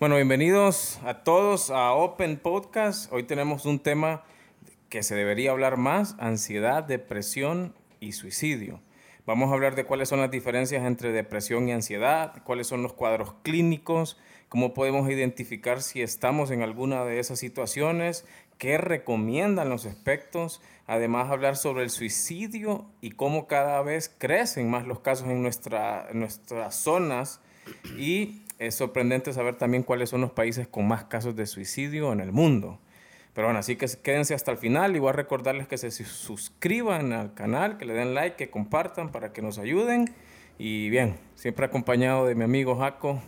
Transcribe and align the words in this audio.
Bueno, 0.00 0.14
bienvenidos 0.14 1.00
a 1.04 1.24
todos 1.24 1.70
a 1.70 1.90
Open 1.90 2.36
Podcast. 2.36 3.12
Hoy 3.12 3.24
tenemos 3.24 3.66
un 3.66 3.80
tema 3.80 4.22
que 4.90 5.02
se 5.02 5.16
debería 5.16 5.50
hablar 5.50 5.76
más, 5.76 6.14
ansiedad, 6.20 6.84
depresión 6.84 7.74
y 7.98 8.12
suicidio. 8.12 8.80
Vamos 9.26 9.50
a 9.50 9.54
hablar 9.54 9.74
de 9.74 9.82
cuáles 9.82 10.08
son 10.08 10.20
las 10.20 10.30
diferencias 10.30 10.84
entre 10.84 11.10
depresión 11.10 11.68
y 11.68 11.72
ansiedad, 11.72 12.44
cuáles 12.44 12.68
son 12.68 12.84
los 12.84 12.92
cuadros 12.92 13.34
clínicos, 13.42 14.16
cómo 14.48 14.72
podemos 14.72 15.10
identificar 15.10 15.82
si 15.82 16.00
estamos 16.00 16.52
en 16.52 16.62
alguna 16.62 17.04
de 17.04 17.18
esas 17.18 17.40
situaciones, 17.40 18.24
qué 18.56 18.78
recomiendan 18.78 19.68
los 19.68 19.84
expertos, 19.84 20.62
además 20.86 21.28
hablar 21.28 21.56
sobre 21.56 21.82
el 21.82 21.90
suicidio 21.90 22.86
y 23.00 23.10
cómo 23.10 23.48
cada 23.48 23.82
vez 23.82 24.14
crecen 24.16 24.70
más 24.70 24.86
los 24.86 25.00
casos 25.00 25.26
en, 25.26 25.42
nuestra, 25.42 26.06
en 26.08 26.20
nuestras 26.20 26.76
zonas 26.76 27.40
y 27.96 28.42
es 28.58 28.74
sorprendente 28.74 29.32
saber 29.32 29.56
también 29.56 29.82
cuáles 29.82 30.10
son 30.10 30.20
los 30.20 30.32
países 30.32 30.66
con 30.68 30.86
más 30.86 31.04
casos 31.04 31.36
de 31.36 31.46
suicidio 31.46 32.12
en 32.12 32.20
el 32.20 32.32
mundo. 32.32 32.80
Pero 33.34 33.46
bueno, 33.46 33.60
así 33.60 33.76
que 33.76 33.86
quédense 34.02 34.34
hasta 34.34 34.50
el 34.50 34.58
final 34.58 34.96
y 34.96 34.98
voy 34.98 35.10
a 35.10 35.12
recordarles 35.12 35.68
que 35.68 35.78
se 35.78 35.90
suscriban 35.90 37.12
al 37.12 37.34
canal, 37.34 37.78
que 37.78 37.84
le 37.84 37.94
den 37.94 38.14
like, 38.14 38.36
que 38.36 38.50
compartan 38.50 39.12
para 39.12 39.32
que 39.32 39.42
nos 39.42 39.58
ayuden. 39.58 40.12
Y 40.58 40.90
bien, 40.90 41.20
siempre 41.36 41.64
acompañado 41.64 42.26
de 42.26 42.34
mi 42.34 42.42
amigo 42.42 42.76
Jaco. 42.76 43.22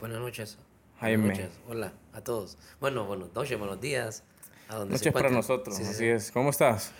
Buenas 0.00 0.20
noches. 0.20 0.58
Jaime. 1.00 1.24
Buenas 1.24 1.38
noches. 1.38 1.60
Hola 1.66 1.92
a 2.12 2.20
todos. 2.20 2.58
Bueno, 2.78 3.06
buenas 3.06 3.32
noches, 3.32 3.58
buenos 3.58 3.80
días. 3.80 4.22
A 4.68 4.76
donde 4.76 4.92
noches 4.94 5.12
para 5.12 5.30
nosotros, 5.30 5.80
así 5.80 6.06
es. 6.06 6.30
¿Cómo 6.30 6.50
estás? 6.50 6.92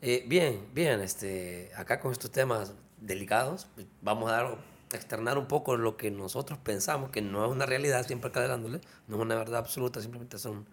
Eh, 0.00 0.24
bien, 0.26 0.60
bien. 0.72 1.00
Este, 1.00 1.70
acá 1.76 2.00
con 2.00 2.12
estos 2.12 2.30
temas 2.30 2.72
delicados, 2.98 3.68
vamos 4.00 4.30
a 4.30 4.32
dar 4.32 4.58
externar 4.96 5.38
un 5.38 5.46
poco 5.46 5.76
lo 5.76 5.96
que 5.96 6.10
nosotros 6.10 6.58
pensamos, 6.58 7.10
que 7.10 7.22
no 7.22 7.44
es 7.44 7.50
una 7.50 7.66
realidad, 7.66 8.06
siempre 8.06 8.30
aclarándole, 8.30 8.80
no 9.08 9.16
es 9.16 9.22
una 9.22 9.34
verdad 9.34 9.58
absoluta, 9.58 10.00
simplemente 10.00 10.38
son 10.38 10.66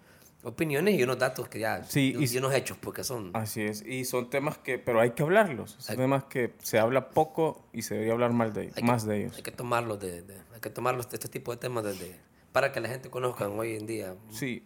opiniones 0.43 0.99
y 0.99 1.03
unos 1.03 1.17
datos 1.17 1.47
que 1.47 1.59
ya, 1.59 1.83
sí, 1.83 2.15
y, 2.17 2.37
unos 2.37 2.53
hechos, 2.53 2.77
porque 2.79 3.03
son... 3.03 3.31
Así 3.33 3.61
es, 3.61 3.81
y 3.85 4.05
son 4.05 4.29
temas 4.29 4.57
que, 4.57 4.77
pero 4.77 4.99
hay 4.99 5.11
que 5.11 5.23
hablarlos, 5.23 5.75
son 5.79 5.95
temas 5.95 6.25
que 6.25 6.53
se 6.61 6.79
habla 6.79 7.09
poco 7.09 7.65
y 7.71 7.83
se 7.83 7.93
debería 7.93 8.13
hablar 8.13 8.33
mal 8.33 8.53
de, 8.53 8.71
más 8.83 9.05
de 9.05 9.21
ellos. 9.21 9.37
Hay 9.37 9.43
que 9.43 9.51
tomarlos, 9.51 9.99
de, 9.99 10.23
hay 10.53 10.59
que 10.59 10.69
tomarlos, 10.69 11.07
este 11.11 11.29
tipo 11.29 11.51
de 11.51 11.57
temas 11.57 11.83
desde, 11.85 12.19
para 12.51 12.71
que 12.71 12.79
la 12.79 12.89
gente 12.89 13.09
conozca 13.09 13.47
hoy 13.47 13.75
en 13.75 13.85
día. 13.85 14.15
Sí, 14.31 14.63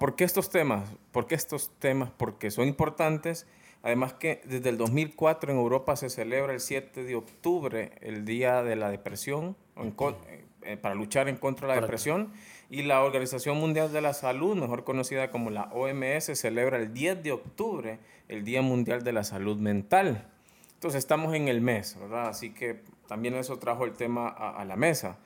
¿por 0.00 0.16
qué 0.16 0.24
estos 0.24 0.48
temas? 0.48 0.88
¿Por 1.12 1.26
qué 1.26 1.34
estos 1.34 1.70
temas? 1.78 2.10
Porque 2.16 2.50
son 2.50 2.66
importantes 2.66 3.46
Además 3.84 4.14
que 4.14 4.40
desde 4.46 4.70
el 4.70 4.78
2004 4.78 5.52
en 5.52 5.58
Europa 5.58 5.94
se 5.94 6.08
celebra 6.08 6.54
el 6.54 6.60
7 6.60 7.04
de 7.04 7.14
octubre 7.16 7.92
el 8.00 8.24
Día 8.24 8.62
de 8.62 8.76
la 8.76 8.88
Depresión, 8.88 9.56
eh, 9.76 10.44
eh, 10.62 10.78
para 10.78 10.94
luchar 10.94 11.28
en 11.28 11.36
contra 11.36 11.68
de 11.68 11.74
la 11.74 11.80
depresión, 11.82 12.32
y 12.70 12.84
la 12.84 13.02
Organización 13.02 13.58
Mundial 13.58 13.92
de 13.92 14.00
la 14.00 14.14
Salud, 14.14 14.56
mejor 14.56 14.84
conocida 14.84 15.30
como 15.30 15.50
la 15.50 15.64
OMS, 15.64 16.34
celebra 16.34 16.78
el 16.78 16.94
10 16.94 17.22
de 17.22 17.32
octubre 17.32 17.98
el 18.28 18.42
Día 18.42 18.62
Mundial 18.62 19.04
de 19.04 19.12
la 19.12 19.22
Salud 19.22 19.58
Mental. 19.58 20.30
Entonces 20.72 21.00
estamos 21.00 21.34
en 21.34 21.48
el 21.48 21.60
mes, 21.60 21.98
¿verdad? 22.00 22.28
Así 22.28 22.54
que 22.54 22.80
también 23.06 23.34
eso 23.34 23.58
trajo 23.58 23.84
el 23.84 23.92
tema 23.92 24.28
a, 24.28 24.64
la 24.64 24.76
mesa. 24.76 25.18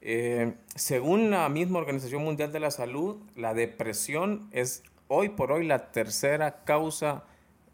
Eh, 0.00 0.54
según 0.74 1.28
la 1.28 1.46
misma 1.50 1.78
Organización 1.78 2.24
Mundial 2.24 2.52
de 2.52 2.60
la 2.60 2.70
Salud, 2.70 3.18
la 3.36 3.52
depresión 3.52 4.48
es 4.52 4.82
hoy 5.08 5.28
por 5.28 5.52
hoy 5.52 5.66
la 5.66 5.92
tercera 5.92 6.64
causa 6.64 7.24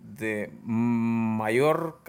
de 0.05 0.53
mayor, 0.63 2.01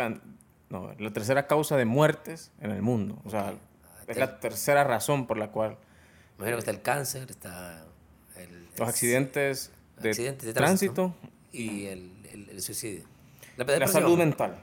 no, 0.69 0.93
la 0.99 1.13
tercera 1.13 1.47
causa 1.47 1.77
de 1.77 1.85
muertes 1.85 2.51
en 2.59 2.71
el 2.71 2.81
mundo. 2.81 3.21
O 3.25 3.29
sea, 3.29 3.53
es 4.07 4.17
la 4.17 4.39
tercera 4.39 4.83
razón 4.83 5.27
por 5.27 5.37
la 5.37 5.51
cual... 5.51 5.77
Imagino 6.37 6.57
que 6.57 6.59
está 6.59 6.71
el 6.71 6.81
cáncer, 6.81 7.31
está 7.31 7.85
el, 8.35 8.67
los 8.77 8.89
accidentes 8.89 9.71
de, 10.01 10.53
tránsito, 10.53 11.15
y 11.51 11.85
el, 11.85 12.11
el, 12.51 12.61
suicidio. 12.61 13.05
La, 13.55 13.87
salud 13.87 14.17
mental. 14.17 14.59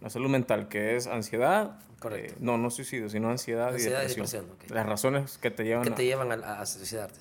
La 0.00 0.10
salud 0.10 0.28
mental, 0.28 0.68
que 0.68 0.96
es 0.96 1.08
ansiedad. 1.08 1.80
Eh, 2.12 2.32
no, 2.38 2.56
no 2.56 2.70
suicidio, 2.70 3.08
sino 3.08 3.28
ansiedad, 3.28 3.76
y 3.76 3.82
depresión. 3.82 4.46
Las 4.68 4.86
razones 4.86 5.38
que 5.38 5.50
te 5.50 5.64
llevan, 5.64 5.82
que 5.82 5.90
te 5.90 6.04
llevan 6.04 6.30
a, 6.30 6.60
a, 6.60 6.66
suicidarte. 6.66 7.18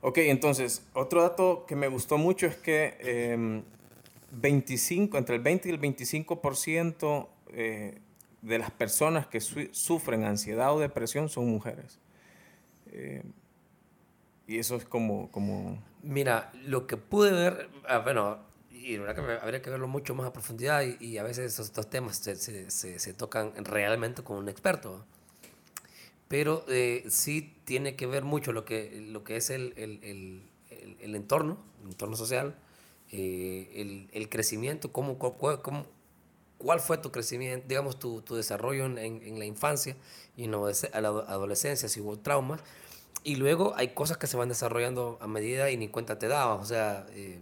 Ok, 0.00 0.18
entonces, 0.18 0.84
otro 0.92 1.22
dato 1.22 1.64
que 1.66 1.74
me 1.74 1.88
gustó 1.88 2.16
mucho 2.16 2.46
es 2.46 2.56
que 2.56 2.96
em, 3.00 3.64
25, 4.32 5.18
entre 5.18 5.36
el 5.36 5.42
20 5.42 5.68
y 5.68 5.72
el 5.72 5.80
25% 5.80 7.28
eh, 7.52 7.98
de 8.40 8.58
las 8.58 8.70
personas 8.70 9.26
que 9.26 9.40
sufren 9.40 10.24
ansiedad 10.24 10.74
o 10.74 10.80
depresión 10.80 11.28
son 11.28 11.48
mujeres. 11.48 11.98
Eh, 12.86 13.22
y 14.46 14.58
eso 14.58 14.76
es 14.76 14.84
como, 14.84 15.30
como... 15.30 15.82
Mira, 16.02 16.50
lo 16.64 16.86
que 16.86 16.96
pude 16.96 17.30
ver, 17.30 17.68
ah, 17.86 17.98
bueno, 17.98 18.38
y 18.70 18.96
verdad 18.96 19.14
que 19.14 19.32
habría 19.44 19.62
que 19.62 19.70
verlo 19.70 19.86
mucho 19.86 20.14
más 20.14 20.26
a 20.26 20.32
profundidad 20.32 20.82
y, 20.82 21.18
a 21.18 21.22
veces 21.22 21.58
estos, 21.58 21.88
temas 21.88 22.16
se, 22.16 22.36
se, 22.36 22.98
se, 22.98 23.14
tocan 23.14 23.52
realmente 23.64 24.22
con 24.22 24.38
un 24.38 24.48
experto. 24.48 25.04
Pero 26.26 26.64
eh, 26.68 27.04
sí 27.08 27.54
tiene 27.64 27.94
que 27.94 28.06
ver 28.06 28.24
mucho 28.24 28.52
lo 28.52 28.64
que, 28.64 29.06
lo 29.08 29.22
que 29.22 29.36
es 29.36 29.50
el, 29.50 29.74
el, 29.76 30.02
el, 30.02 30.96
el 31.00 31.14
entorno, 31.14 31.58
el 31.82 31.90
entorno 31.90 32.16
social, 32.16 32.56
eh, 33.12 33.70
el, 33.74 34.08
el, 34.12 34.28
crecimiento, 34.28 34.90
cómo, 34.90 35.18
cómo, 35.18 35.86
cuál 36.58 36.80
fue 36.80 36.96
tu 36.98 37.12
crecimiento, 37.12 37.66
digamos, 37.68 37.98
tu, 37.98 38.22
tu 38.22 38.34
desarrollo 38.34 38.86
en, 38.86 38.98
en, 38.98 39.38
la 39.38 39.44
infancia 39.44 39.96
y 40.34 40.44
en 40.44 40.52
la 40.52 40.58
adolescencia, 40.58 41.88
si 41.88 42.00
hubo 42.00 42.18
traumas. 42.18 42.62
Y 43.22 43.36
luego 43.36 43.74
hay 43.76 43.88
cosas 43.88 44.16
que 44.16 44.26
se 44.26 44.36
van 44.36 44.48
desarrollando 44.48 45.18
a 45.20 45.26
medida 45.26 45.70
y 45.70 45.76
ni 45.76 45.88
cuenta 45.88 46.18
te 46.18 46.26
dabas. 46.26 46.60
O 46.62 46.64
sea, 46.64 47.06
eh, 47.10 47.40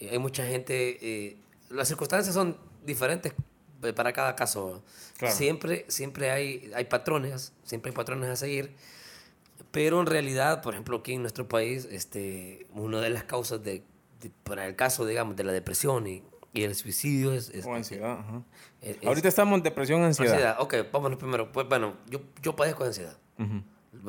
eh, 0.00 0.08
hay 0.10 0.18
mucha 0.18 0.44
gente, 0.44 1.38
las 1.70 1.88
circunstancias 1.88 2.34
son 2.34 2.56
diferentes 2.84 3.32
para 3.94 4.12
cada 4.12 4.34
caso. 4.36 4.82
Siempre, 5.28 5.84
siempre 5.88 6.30
hay, 6.30 6.70
hay 6.74 6.84
patrones, 6.84 7.52
siempre 7.64 7.90
hay 7.90 7.96
patrones 7.96 8.28
a 8.28 8.36
seguir. 8.36 8.74
Pero 9.70 10.00
en 10.00 10.06
realidad, 10.06 10.62
por 10.62 10.74
ejemplo, 10.74 10.98
aquí 10.98 11.12
en 11.12 11.22
nuestro 11.22 11.46
país, 11.46 11.86
este, 11.90 12.66
una 12.72 13.00
de 13.00 13.10
las 13.10 13.24
causas 13.24 13.62
de 13.62 13.84
para 14.44 14.66
el 14.66 14.76
caso, 14.76 15.06
digamos, 15.06 15.36
de 15.36 15.44
la 15.44 15.52
depresión 15.52 16.06
y, 16.06 16.22
y 16.52 16.62
el 16.62 16.74
suicidio 16.74 17.32
es... 17.32 17.52
o 17.64 17.74
ansiedad, 17.74 18.18
Ahorita 19.04 19.28
estamos 19.28 19.56
en 19.56 19.62
depresión, 19.62 20.02
ansiedad. 20.02 20.32
Ansiedad, 20.34 20.56
ok, 20.60 20.74
vámonos 20.92 21.18
primero. 21.18 21.52
Pues 21.52 21.68
bueno, 21.68 21.94
yo, 22.08 22.20
yo 22.42 22.56
padezco 22.56 22.84
de 22.84 22.88
ansiedad 22.88 23.16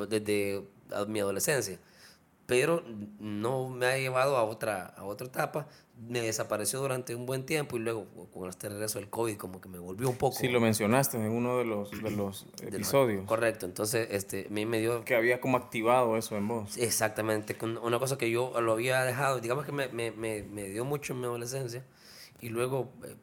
desde 0.08 0.62
mi 1.08 1.20
adolescencia, 1.20 1.78
pero 2.46 2.82
no 3.18 3.68
me 3.68 3.86
ha 3.86 3.96
llevado 3.96 4.36
a 4.36 4.44
otra, 4.44 4.86
a 4.96 5.04
otra 5.04 5.26
etapa. 5.26 5.66
Me 6.08 6.20
desapareció 6.20 6.80
durante 6.80 7.14
un 7.14 7.26
buen 7.26 7.46
tiempo 7.46 7.76
y 7.76 7.80
luego 7.80 8.06
con 8.32 8.48
este 8.48 8.68
regreso 8.68 8.98
del 8.98 9.08
COVID 9.08 9.36
como 9.36 9.60
que 9.60 9.68
me 9.68 9.78
volvió 9.78 10.08
un 10.08 10.16
poco... 10.16 10.36
Sí, 10.36 10.48
lo 10.48 10.60
mencionaste 10.60 11.16
en 11.16 11.30
uno 11.30 11.58
de 11.58 11.64
los, 11.64 11.90
de 11.90 12.10
los 12.10 12.46
episodios. 12.62 13.24
correcto, 13.26 13.66
entonces 13.66 14.08
este, 14.10 14.46
mí 14.50 14.66
me 14.66 14.80
dio... 14.80 15.04
Que 15.04 15.14
había 15.14 15.40
como 15.40 15.56
activado 15.56 16.16
eso 16.16 16.36
en 16.36 16.48
vos. 16.48 16.76
Exactamente, 16.76 17.56
una 17.82 17.98
cosa 17.98 18.18
que 18.18 18.30
yo 18.30 18.60
lo 18.60 18.72
había 18.72 19.04
dejado, 19.04 19.40
digamos 19.40 19.64
que 19.64 19.72
me, 19.72 19.88
me, 19.88 20.10
me, 20.10 20.42
me 20.42 20.68
dio 20.68 20.84
mucho 20.84 21.12
en 21.12 21.20
mi 21.20 21.26
adolescencia 21.26 21.84
y 22.40 22.48
luego... 22.48 22.90
Eh, 23.04 23.14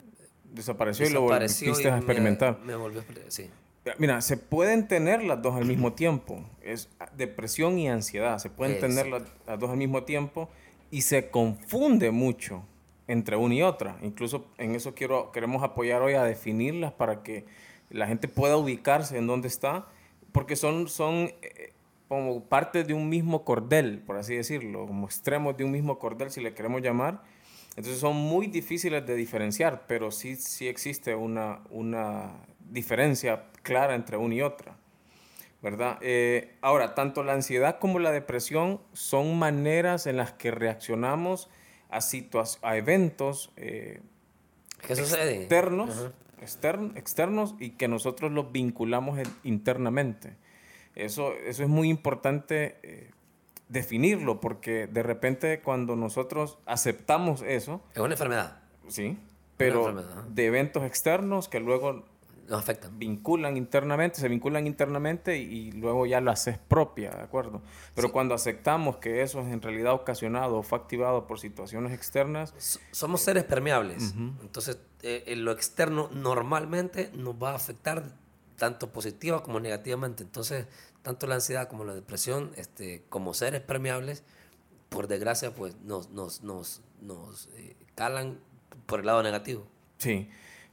desapareció, 0.46 1.06
y 1.06 1.10
lo 1.12 1.22
volviste 1.22 1.90
a 1.90 1.98
experimentar. 1.98 2.60
Me, 2.64 2.76
volvió, 2.76 3.04
sí. 3.28 3.50
Mira, 3.98 4.22
se 4.22 4.38
pueden 4.38 4.88
tener 4.88 5.24
las 5.24 5.42
dos 5.42 5.56
al 5.56 5.66
mismo 5.66 5.94
tiempo. 5.94 6.44
Es 6.62 6.90
depresión 7.16 7.78
y 7.78 7.90
ansiedad. 7.90 8.38
Se 8.40 8.50
pueden 8.50 8.80
tener 8.80 9.08
las, 9.08 9.24
las, 9.48 9.60
dos 9.60 9.70
al 9.70 9.78
mismo 9.78 10.04
tiempo 10.04 10.50
y 10.92 11.02
se 11.02 11.30
confunde 11.30 12.12
mucho 12.12 12.64
entre 13.08 13.36
una 13.36 13.56
y 13.56 13.62
otra. 13.64 13.98
Incluso 14.02 14.48
en 14.58 14.76
eso 14.76 14.94
quiero, 14.94 15.32
queremos 15.32 15.64
apoyar 15.64 16.02
hoy 16.02 16.14
a 16.14 16.24
definirlas 16.24 16.94
para 16.94 17.24
que 17.24 17.46
la 17.90 18.08
gente 18.08 18.28
pueda 18.28 18.58
ubicarse 18.58 19.18
en 19.18 19.28
dónde 19.28 19.48
está, 19.48 19.88
porque 20.32 20.56
son, 20.56 20.88
son 20.88 21.32
eh, 21.42 21.74
como 22.08 22.44
parte 22.44 22.84
de 22.84 22.94
un 22.94 23.10
mismo 23.10 23.44
cordel, 23.44 24.00
por 24.00 24.18
así 24.18 24.36
decirlo, 24.36 24.86
como 24.86 25.06
extremos 25.06 25.58
de 25.58 25.64
un 25.64 25.72
mismo 25.72 26.00
cordel, 26.00 26.32
si 26.32 26.42
le 26.42 26.54
queremos 26.54 26.82
llamar. 26.82 27.24
Entonces 27.76 28.00
son 28.00 28.16
muy 28.16 28.48
difíciles 28.48 29.06
de 29.06 29.16
diferenciar, 29.16 29.86
pero 29.88 30.12
sí, 30.12 30.36
sí 30.36 30.68
existe 30.68 31.16
una, 31.16 31.62
una 31.70 32.46
diferencia 32.70 33.46
clara 33.64 33.96
entre 33.96 34.18
una 34.18 34.36
y 34.36 34.42
otra. 34.42 34.76
¿Verdad? 35.62 35.98
Eh, 36.02 36.58
ahora, 36.62 36.96
tanto 36.96 37.24
la 37.24 37.34
ansiedad 37.34 37.80
como 37.80 38.00
la 38.00 38.12
depresión 38.12 38.82
son 38.94 39.38
maneras 39.38 40.08
en 40.08 40.18
las 40.18 40.32
que 40.34 40.52
reaccionamos 40.52 41.50
a, 41.90 42.00
a 42.62 42.78
eventos 42.78 43.52
eh, 43.58 44.02
sucede? 44.88 45.44
externos, 45.44 46.12
externos 46.96 47.56
y 47.60 47.72
que 47.72 47.88
nosotros 47.88 48.32
los 48.32 48.52
vinculamos 48.52 49.20
internamente. 49.44 50.38
Eso, 50.96 51.34
eso 51.34 51.64
es 51.64 51.70
muy 51.70 51.90
importante 51.90 52.78
eh, 52.84 53.12
definirlo 53.68 54.40
porque 54.40 54.88
de 54.88 55.04
repente 55.04 55.62
cuando 55.62 55.96
nosotros 55.96 56.58
aceptamos 56.66 57.42
eso... 57.42 57.82
Es 57.94 58.00
una 58.00 58.14
enfermedad. 58.14 58.62
Sí, 58.88 59.18
pero 59.58 59.94
de 60.30 60.46
eventos 60.46 60.84
externos 60.84 61.50
que 61.50 61.60
luego 61.60 62.06
nos 62.50 62.60
afectan. 62.60 62.98
vinculan 62.98 63.58
internamente, 63.58 64.20
se 64.20 64.28
vinculan 64.28 64.68
internamente 64.68 65.38
y, 65.38 65.72
luego 65.72 66.06
ya 66.06 66.20
lo 66.20 66.32
haces 66.32 66.58
propia, 66.58 67.12
¿de 67.12 67.22
acuerdo? 67.22 67.62
Pero 67.96 68.12
cuando 68.12 68.34
aceptamos 68.34 68.98
que 68.98 69.22
eso 69.22 69.42
es 69.42 69.48
en 69.48 69.62
realidad 69.62 69.94
ocasionado 69.94 70.58
o 70.58 70.64
fue 70.64 70.80
activado 70.80 71.28
por 71.28 71.40
situaciones 71.40 71.94
externas... 71.94 72.54
somos 72.92 73.22
seres 73.22 73.44
permeables, 73.44 74.14
entonces 74.42 74.80
eh, 75.04 75.36
lo 75.38 75.52
externo 75.52 76.10
normalmente 76.12 77.12
nos 77.14 77.36
va 77.36 77.52
a 77.52 77.56
afectar 77.56 78.04
tanto 78.58 78.92
positiva 78.92 79.44
como 79.44 79.60
negativamente, 79.60 80.24
entonces 80.24 80.66
tanto 81.02 81.28
la 81.28 81.36
ansiedad 81.36 81.70
como 81.70 81.86
la 81.86 81.94
depresión, 81.96 82.52
este, 82.56 83.04
como 83.10 83.34
seres 83.34 83.62
permeables, 83.62 84.24
por 84.90 85.08
desgracia, 85.08 85.54
pues 85.54 85.76
nos, 85.82 86.10
nos, 86.10 86.44
nos, 86.44 86.82
nos 87.02 87.48
eh, 87.56 87.76
calan 87.96 88.40
por 88.86 89.02
el 89.02 89.06
lado 89.06 89.22
negativo. 89.24 89.68
Sí, 89.98 90.30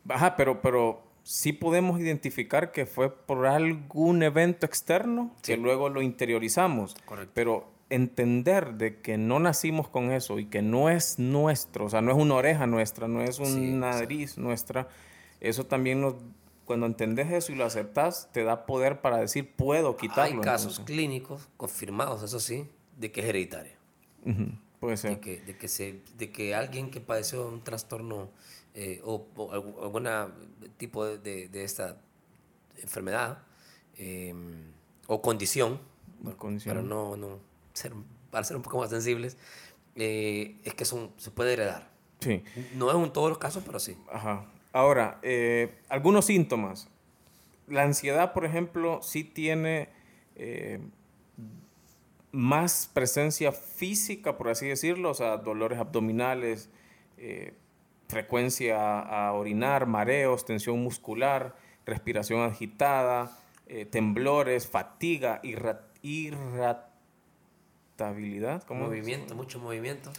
Ajá, 0.08 0.36
pero, 0.36 0.60
pero 0.60 1.02
sí 1.26 1.52
podemos 1.52 1.98
identificar 2.00 2.70
que 2.70 2.86
fue 2.86 3.12
por 3.12 3.46
algún 3.46 4.22
evento 4.22 4.64
externo 4.64 5.34
que 5.42 5.56
luego 5.56 5.88
lo 5.88 6.00
interiorizamos. 6.00 6.94
Correcto. 7.04 7.32
Pero 7.34 7.72
entender 7.90 8.74
de 8.74 9.00
que 9.00 9.18
no 9.18 9.40
nacimos 9.40 9.88
con 9.88 10.12
eso 10.12 10.38
y 10.38 10.46
que 10.46 10.62
no 10.62 10.88
es 10.88 11.18
nuestro, 11.18 11.86
o 11.86 11.90
sea, 11.90 12.00
no 12.00 12.12
es 12.12 12.16
una 12.16 12.36
oreja 12.36 12.68
nuestra, 12.68 13.08
no 13.08 13.22
es 13.22 13.40
una 13.40 13.90
nariz 13.90 14.38
nuestra, 14.38 14.86
eso 15.40 15.66
también 15.66 16.00
nos, 16.00 16.14
cuando 16.64 16.86
entendés 16.86 17.32
eso 17.32 17.50
y 17.50 17.56
lo 17.56 17.64
aceptas, 17.64 18.30
te 18.32 18.44
da 18.44 18.64
poder 18.64 19.00
para 19.00 19.18
decir, 19.18 19.52
puedo 19.56 19.96
quitarlo. 19.96 20.36
Hay 20.36 20.44
casos 20.44 20.78
clínicos 20.78 21.48
confirmados, 21.56 22.22
eso 22.22 22.38
sí, 22.38 22.68
de 22.96 23.10
que 23.10 23.22
es 23.22 23.26
hereditario. 23.26 23.72
Puede 24.78 24.96
ser. 24.96 25.10
De 25.10 25.20
que, 25.20 25.40
de, 25.40 25.56
que 25.56 25.66
se, 25.66 26.02
de 26.16 26.30
que 26.30 26.54
alguien 26.54 26.90
que 26.90 27.00
padeció 27.00 27.48
un 27.48 27.62
trastorno 27.62 28.30
eh, 28.78 29.00
o, 29.04 29.26
algún 29.52 30.06
tipo 30.76 31.06
de, 31.06 31.48
de, 31.48 31.64
esta 31.64 31.96
enfermedad 32.76 33.38
em, 33.96 34.70
o 35.06 35.22
condición, 35.22 35.80
para 36.66 36.82
no, 36.82 37.16
no 37.16 37.38
ser, 37.72 37.94
para 38.30 38.44
ser 38.44 38.54
un 38.54 38.62
poco 38.62 38.78
más 38.78 38.90
sensibles, 38.90 39.38
eh, 39.94 40.60
es 40.62 40.74
que 40.74 40.84
son, 40.84 41.10
se 41.16 41.30
puede 41.30 41.54
heredar. 41.54 41.90
Sí. 42.20 42.44
No 42.74 42.90
es 42.90 42.96
en 43.02 43.12
todos 43.14 43.30
los 43.30 43.38
casos, 43.38 43.62
pero 43.64 43.80
sí. 43.80 43.96
Ajá. 44.12 44.44
Ahora, 44.74 45.20
eh, 45.22 45.78
algunos 45.88 46.26
síntomas. 46.26 46.86
La 47.68 47.82
ansiedad, 47.82 48.34
por 48.34 48.44
ejemplo, 48.44 49.00
sí 49.02 49.24
tiene 49.24 49.88
más 52.30 52.90
presencia 52.92 53.52
física, 53.52 54.36
por 54.36 54.50
así 54.50 54.66
decirlo, 54.66 55.12
o 55.12 55.14
sea, 55.14 55.38
dolores 55.38 55.78
abdominales, 55.78 56.68
frecuencia 58.08 59.00
a 59.00 59.32
orinar, 59.32 59.86
mareos, 59.86 60.44
tensión 60.44 60.82
muscular, 60.82 61.56
respiración 61.84 62.42
agitada, 62.42 63.30
eh, 63.68 63.84
temblores, 63.84 64.68
fatiga, 64.68 65.40
irritabilidad. 65.42 66.86
movimiento, 68.68 69.34
mucho 69.34 69.58
movimiento. 69.58 70.12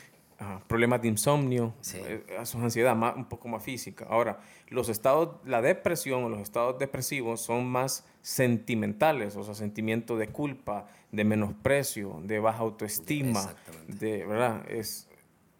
problemas 0.67 1.01
de 1.01 1.07
insomnio, 1.07 1.73
eh, 1.93 2.23
eso 2.27 2.57
es 2.57 2.63
ansiedad 2.63 2.95
más, 2.95 3.15
un 3.15 3.25
poco 3.25 3.47
más 3.47 3.63
física. 3.63 4.05
Ahora, 4.09 4.39
los 4.69 4.89
estados, 4.89 5.37
la 5.45 5.61
depresión 5.61 6.25
o 6.25 6.29
los 6.29 6.41
estados 6.41 6.77
depresivos 6.77 7.41
son 7.41 7.67
más 7.67 8.05
sentimentales, 8.21 9.35
o 9.35 9.43
sea, 9.43 9.55
sentimiento 9.55 10.17
de 10.17 10.27
culpa, 10.27 10.87
de 11.11 11.23
menosprecio, 11.23 12.19
de 12.23 12.39
baja 12.39 12.59
autoestima, 12.59 13.55
de, 13.87 14.25
¿verdad? 14.25 14.69
Es, 14.69 15.07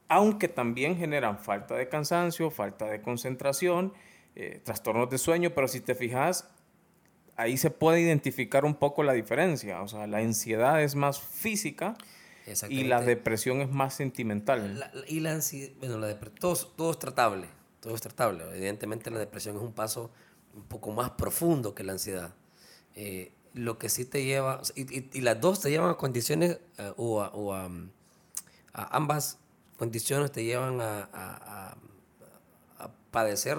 aunque 0.10 0.48
también 0.48 0.98
generan 0.98 1.40
falta 1.40 1.76
de 1.76 1.90
cansancio, 1.90 2.50
falta 2.50 2.86
de 2.86 3.02
concentración, 3.02 3.94
eh, 4.36 4.62
trastornos 4.64 5.10
de 5.10 5.18
sueño, 5.18 5.52
pero 5.54 5.68
si 5.68 5.82
te 5.82 5.96
fijas, 5.96 6.50
ahí 7.36 7.58
se 7.58 7.70
puede 7.70 8.02
identificar 8.02 8.66
un 8.66 8.76
poco 8.76 9.04
la 9.04 9.14
diferencia. 9.14 9.82
O 9.82 9.88
sea, 9.88 10.08
la 10.08 10.20
ansiedad 10.20 10.82
es 10.82 10.96
más 10.96 11.20
física 11.20 11.96
y 12.70 12.86
la 12.86 13.02
depresión 13.02 13.62
es 13.62 13.70
más 13.70 13.94
sentimental. 13.94 14.92
y 15.08 15.20
la 15.20 15.34
ansiedad, 15.34 15.72
bueno, 15.80 15.98
la 15.98 16.18
todo, 16.20 16.56
todo 16.56 16.92
es 16.92 17.00
tratable, 17.00 17.48
todo 17.82 17.96
es 17.96 18.02
tratable. 18.02 18.44
Evidentemente 18.54 19.12
la 19.12 19.20
depresión 19.20 19.58
es 19.58 19.62
un 19.62 19.74
paso 19.74 20.12
un 20.54 20.64
poco 20.64 20.92
más 20.92 21.12
profundo 21.12 21.76
que 21.76 21.84
la 21.84 21.94
ansiedad. 21.94 22.34
Eh, 22.96 23.32
lo 23.54 23.78
que 23.78 23.90
sí 23.90 24.06
te 24.06 24.24
lleva, 24.24 24.62
y, 24.76 25.22
las 25.22 25.42
dos 25.42 25.62
te 25.62 25.70
llevan 25.70 25.90
a 25.90 25.96
condiciones 25.96 26.60
eh, 26.78 26.94
o, 26.96 27.22
a, 27.22 27.70
a 28.74 28.96
ambas 28.96 29.40
condiciones 29.78 30.32
te 30.32 30.44
llevan 30.44 30.80
a, 30.82 31.78
padecer 33.12 33.58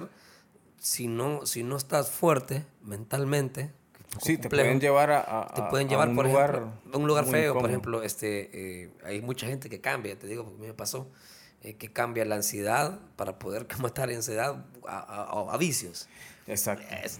si 0.77 1.07
no, 1.07 1.45
si 1.45 1.63
no 1.63 1.75
estás 1.75 2.11
fuerte 2.11 2.65
mentalmente. 2.83 3.71
Sí, 4.21 4.37
te 4.37 4.49
pueden 4.49 4.79
llevar 4.79 5.11
a, 5.11 5.51
te 5.53 5.61
pueden 5.63 5.89
llevar, 5.89 6.09
un 6.09 6.15
por 6.15 6.25
lugar 6.25 6.49
ejemplo, 6.49 6.93
a 6.93 6.97
un 6.97 7.07
lugar 7.07 7.25
feo. 7.25 7.53
Por 7.53 7.69
ejemplo, 7.69 8.03
este, 8.03 8.83
eh, 8.83 8.89
hay 9.03 9.21
mucha 9.21 9.47
gente 9.47 9.69
que 9.69 9.81
cambia, 9.81 10.17
te 10.17 10.27
digo, 10.27 10.43
porque 10.43 10.57
a 10.57 10.61
mí 10.61 10.67
me 10.67 10.73
pasó, 10.73 11.07
eh, 11.61 11.75
que 11.75 11.91
cambia 11.91 12.23
la 12.23 12.35
ansiedad 12.35 12.99
para 13.17 13.37
poder 13.37 13.67
matar 13.79 14.09
ansiedad 14.09 14.65
a, 14.87 15.57
vicios. 15.57 16.07
Exacto. 16.49 16.83
Es, 17.03 17.19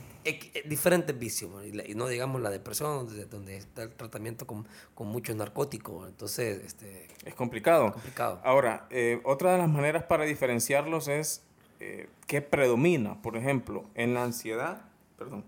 diferentes 0.66 1.18
vicios, 1.18 1.52
y, 1.66 1.96
no 1.96 2.08
digamos 2.08 2.42
la 2.42 2.50
depresión, 2.50 3.08
donde, 3.30 3.58
está 3.58 3.84
el 3.84 3.94
tratamiento 3.94 4.46
con, 4.48 4.68
con 4.96 5.08
muchos 5.08 5.36
narcóticos. 5.36 6.10
Entonces, 6.10 6.64
este, 6.66 7.08
es 7.24 7.36
complicado. 7.36 7.94
complicado. 7.94 8.42
Ahora, 8.44 8.88
eh, 8.90 9.22
otra 9.24 9.54
de 9.54 9.60
las 9.60 9.70
maneras 9.70 10.04
para 10.04 10.26
diferenciarlos 10.26 11.08
es 11.08 11.44
eh, 11.80 12.10
qué 12.28 12.42
predomina. 12.42 13.22
Por 13.22 13.38
ejemplo, 13.38 13.86
en 13.96 14.14
la 14.14 14.24
ansiedad, 14.24 14.82
perdón, 15.18 15.46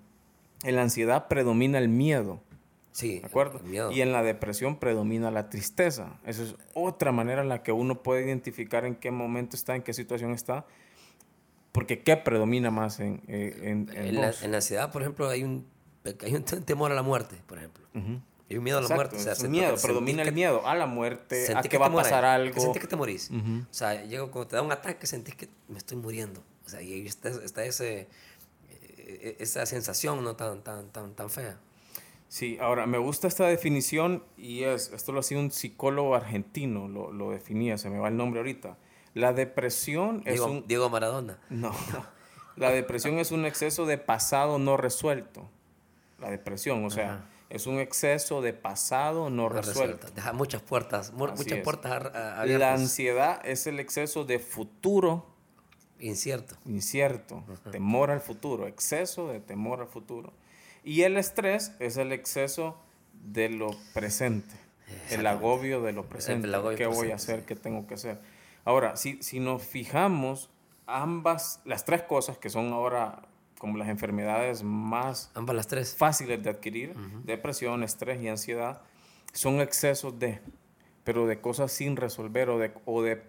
en 0.64 0.76
la 0.76 0.84
ansiedad 0.84 1.28
predomina 1.28 1.80
el 1.80 1.90
miedo. 1.90 2.40
Sí, 2.92 3.20
¿de 3.20 3.26
acuerdo? 3.26 3.62
Y 3.92 4.02
en 4.02 4.12
la 4.12 4.22
depresión 4.22 4.78
predomina 4.78 5.32
la 5.32 5.50
tristeza. 5.50 6.20
Esa 6.26 6.44
es 6.44 6.56
otra 6.74 7.12
manera 7.12 7.42
en 7.42 7.50
la 7.50 7.64
que 7.64 7.72
uno 7.72 8.04
puede 8.04 8.26
identificar 8.26 8.86
en 8.86 8.96
qué 8.96 9.12
momento 9.12 9.56
está, 9.56 9.76
en 9.76 9.82
qué 9.82 9.94
situación 9.94 10.34
está 10.34 10.66
porque 11.72 12.02
¿qué 12.02 12.18
predomina 12.18 12.70
más 12.72 13.00
en, 13.00 13.22
eh, 13.28 13.60
en, 13.64 13.90
en, 13.94 14.16
la, 14.16 14.34
en, 14.42 14.56
ansiedad, 14.56 14.92
por 14.92 15.02
ejemplo, 15.02 15.30
hay 15.30 15.44
un, 15.44 15.66
hay 16.22 16.36
un 16.36 16.44
temor 16.66 16.92
a 16.92 16.96
la 16.96 17.04
muerte, 17.04 17.38
por 17.48 17.58
ejemplo. 17.58 17.86
Hay 18.50 18.58
un 18.58 18.64
miedo 18.64 18.80
a 18.80 18.82
la 18.82 18.94
muerte. 18.94 19.16
O 19.16 19.20
sea, 19.20 19.34
es 19.34 19.48
miedo, 19.48 19.76
predomina 19.82 20.24
el 20.24 20.34
miedo 20.34 20.68
a 20.68 20.76
la 20.76 20.86
muerte, 20.86 21.54
a 21.56 21.62
que, 21.62 21.78
va 21.78 21.86
a 21.86 21.94
pasar 21.94 22.26
algo. 22.26 22.60
sentís 22.60 22.82
que 22.82 22.88
te 22.88 22.98
morís. 22.98 23.32
O 23.32 23.74
sea, 23.74 24.04
llego, 24.04 24.32
cuando 24.32 24.50
te 24.50 24.56
da 24.58 24.62
un 24.62 24.72
ataque, 24.72 25.08
sentís 25.08 25.36
que 25.36 25.48
me 25.70 25.78
estoy 25.78 25.98
muriendo. 25.98 26.44
O 26.66 26.70
sea, 26.70 26.82
y 26.82 26.94
ahí 26.94 27.06
está, 27.06 27.30
está 27.30 27.64
ese, 27.66 28.08
eh, 28.70 29.38
esa 29.40 29.66
sensación 29.66 30.24
no 30.24 30.36
tan, 30.36 30.62
tan, 30.62 30.90
tan, 30.90 31.14
tan 31.14 31.30
fea. 31.30 31.58
Sí, 32.28 32.58
ahora 32.62 32.86
me 32.86 32.98
gusta 32.98 33.28
esta 33.28 33.48
definición 33.48 34.24
y 34.38 34.64
es, 34.64 34.92
esto 34.94 35.12
lo 35.12 35.20
hacía 35.20 35.38
un 35.38 35.52
psicólogo 35.52 36.16
argentino, 36.16 36.88
lo, 36.88 37.12
lo 37.12 37.32
definía, 37.32 37.78
se 37.78 37.90
me 37.90 38.00
va 38.00 38.08
el 38.08 38.16
nombre 38.16 38.40
ahorita 38.40 38.78
la 39.14 39.34
depresión 39.34 40.24
es 40.26 40.40
un... 40.40 40.68
Diego 40.68 40.90
Maradona. 40.90 41.40
No, 41.50 41.72
La 42.56 42.72
depresión 42.72 43.18
es 43.18 43.32
un 43.32 43.46
exceso 43.46 43.86
de 43.86 43.98
pasado 43.98 44.60
no 44.60 44.78
resuelto. 44.78 45.50
La 46.20 46.30
depresión, 46.30 46.86
o 46.86 46.90
sea, 46.90 47.28
es 47.50 47.66
un 47.66 47.80
exceso 47.80 48.42
de 48.42 48.54
pasado 48.54 49.30
no, 49.30 49.50
resuelto. 49.50 50.08
Deja 50.14 50.34
muchas 50.34 50.62
puertas, 50.62 51.12
muchas 51.14 51.60
puertas 51.60 52.14
abiertas. 52.16 52.60
La 52.60 52.74
ansiedad 52.74 53.42
es 53.44 53.66
el 53.68 53.80
exceso 53.80 54.26
de 54.26 54.40
futuro. 54.40 55.26
Incierto. 56.00 56.56
Incierto. 56.66 57.44
Temor 57.72 58.12
al 58.12 58.22
futuro. 58.22 58.68
Exceso 58.68 59.28
de 59.30 59.40
temor 59.40 59.82
al 59.82 59.88
futuro. 59.88 60.34
Y 60.84 61.02
el 61.02 61.18
estrés 61.18 61.74
es 61.80 61.98
el 61.98 62.12
exceso 62.12 62.78
de 63.14 63.50
lo 63.50 63.72
presente. 63.94 64.56
El 65.10 65.26
agobio 65.26 65.82
de 65.82 65.94
lo 65.94 66.06
presente. 66.06 66.48
¿Qué 66.76 66.86
voy 66.86 67.12
a 67.12 67.16
hacer? 67.16 67.46
¿Qué 67.46 67.56
tengo 67.56 67.88
que 67.88 67.96
hacer? 67.96 68.20
Ahora, 68.66 68.96
si, 68.96 69.22
si 69.24 69.40
nos 69.40 69.64
fijamos, 69.64 70.50
ambas, 70.88 71.62
las 71.66 71.86
tres 71.86 72.04
cosas 72.04 72.38
que 72.38 72.50
son 72.50 72.74
ahora 72.74 73.22
como 73.58 73.78
las 73.78 73.90
enfermedades 73.90 74.64
más 74.64 75.30
ambas 75.36 75.56
las 75.56 75.68
tres. 75.68 75.96
fáciles 75.96 76.42
de 76.42 76.50
adquirir, 76.50 76.96
depresión, 77.26 77.84
estrés 77.84 78.20
y 78.20 78.28
ansiedad, 78.28 78.82
son 79.34 79.62
excesos 79.62 80.18
de, 80.18 80.40
pero 81.04 81.28
de 81.28 81.40
cosas 81.40 81.72
sin 81.72 81.96
resolver 81.96 82.50
o 82.50 82.58
de, 82.58 82.74
o 82.86 83.04
de, 83.04 83.22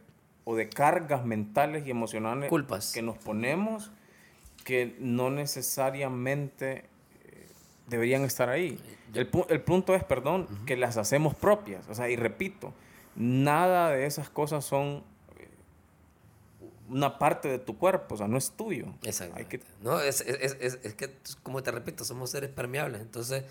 o 0.44 0.56
de 0.56 0.70
cargas 0.70 1.24
mentales 1.26 1.86
y 1.86 1.90
emocionales 1.90 2.48
Culpas. 2.48 2.92
que 2.92 3.02
nos 3.02 3.18
ponemos 3.18 3.90
que 4.64 4.96
no 5.00 5.30
necesariamente 5.30 6.86
eh, 7.24 7.48
deberían 7.88 8.22
estar 8.22 8.48
ahí. 8.48 8.80
El, 9.12 9.28
el, 9.50 9.60
punto 9.60 9.94
es, 9.94 10.02
perdón, 10.02 10.48
que 10.64 10.78
las 10.78 10.96
hacemos 10.96 11.34
propias. 11.34 11.86
O 11.88 11.94
sea, 11.94 12.08
y 12.08 12.16
repito, 12.16 12.72
nada 13.16 13.90
de 13.90 14.06
esas 14.06 14.30
cosas 14.30 14.64
son 14.64 15.04
una 16.92 17.18
parte 17.18 17.48
de 17.48 17.58
tu 17.58 17.78
cuerpo, 17.78 18.14
o 18.14 18.18
sea, 18.18 18.28
no 18.28 18.36
es 18.36 18.50
tuyo. 18.52 18.86
Exacto. 19.02 19.48
Que... 19.48 19.60
No, 19.82 20.00
es, 20.00 20.20
es, 20.20 20.56
es, 20.60 20.78
es, 20.82 20.94
que, 20.94 21.16
como 21.42 21.62
te 21.62 21.70
repito, 21.70 22.04
somos 22.04 22.30
seres 22.30 22.50
permeables. 22.50 23.00
Entonces, 23.00 23.44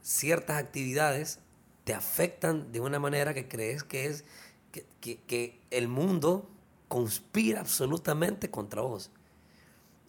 ciertas 0.00 0.58
actividades 0.58 1.40
te 1.84 1.92
afectan 1.92 2.72
de 2.72 2.80
una 2.80 2.98
manera 2.98 3.34
que 3.34 3.48
crees 3.48 3.82
que 3.82 4.06
es 4.06 4.24
que, 4.72 4.86
que, 5.00 5.18
que 5.22 5.60
el 5.70 5.88
mundo 5.88 6.48
conspira 6.88 7.60
absolutamente 7.60 8.50
contra 8.50 8.82
vos. 8.82 9.10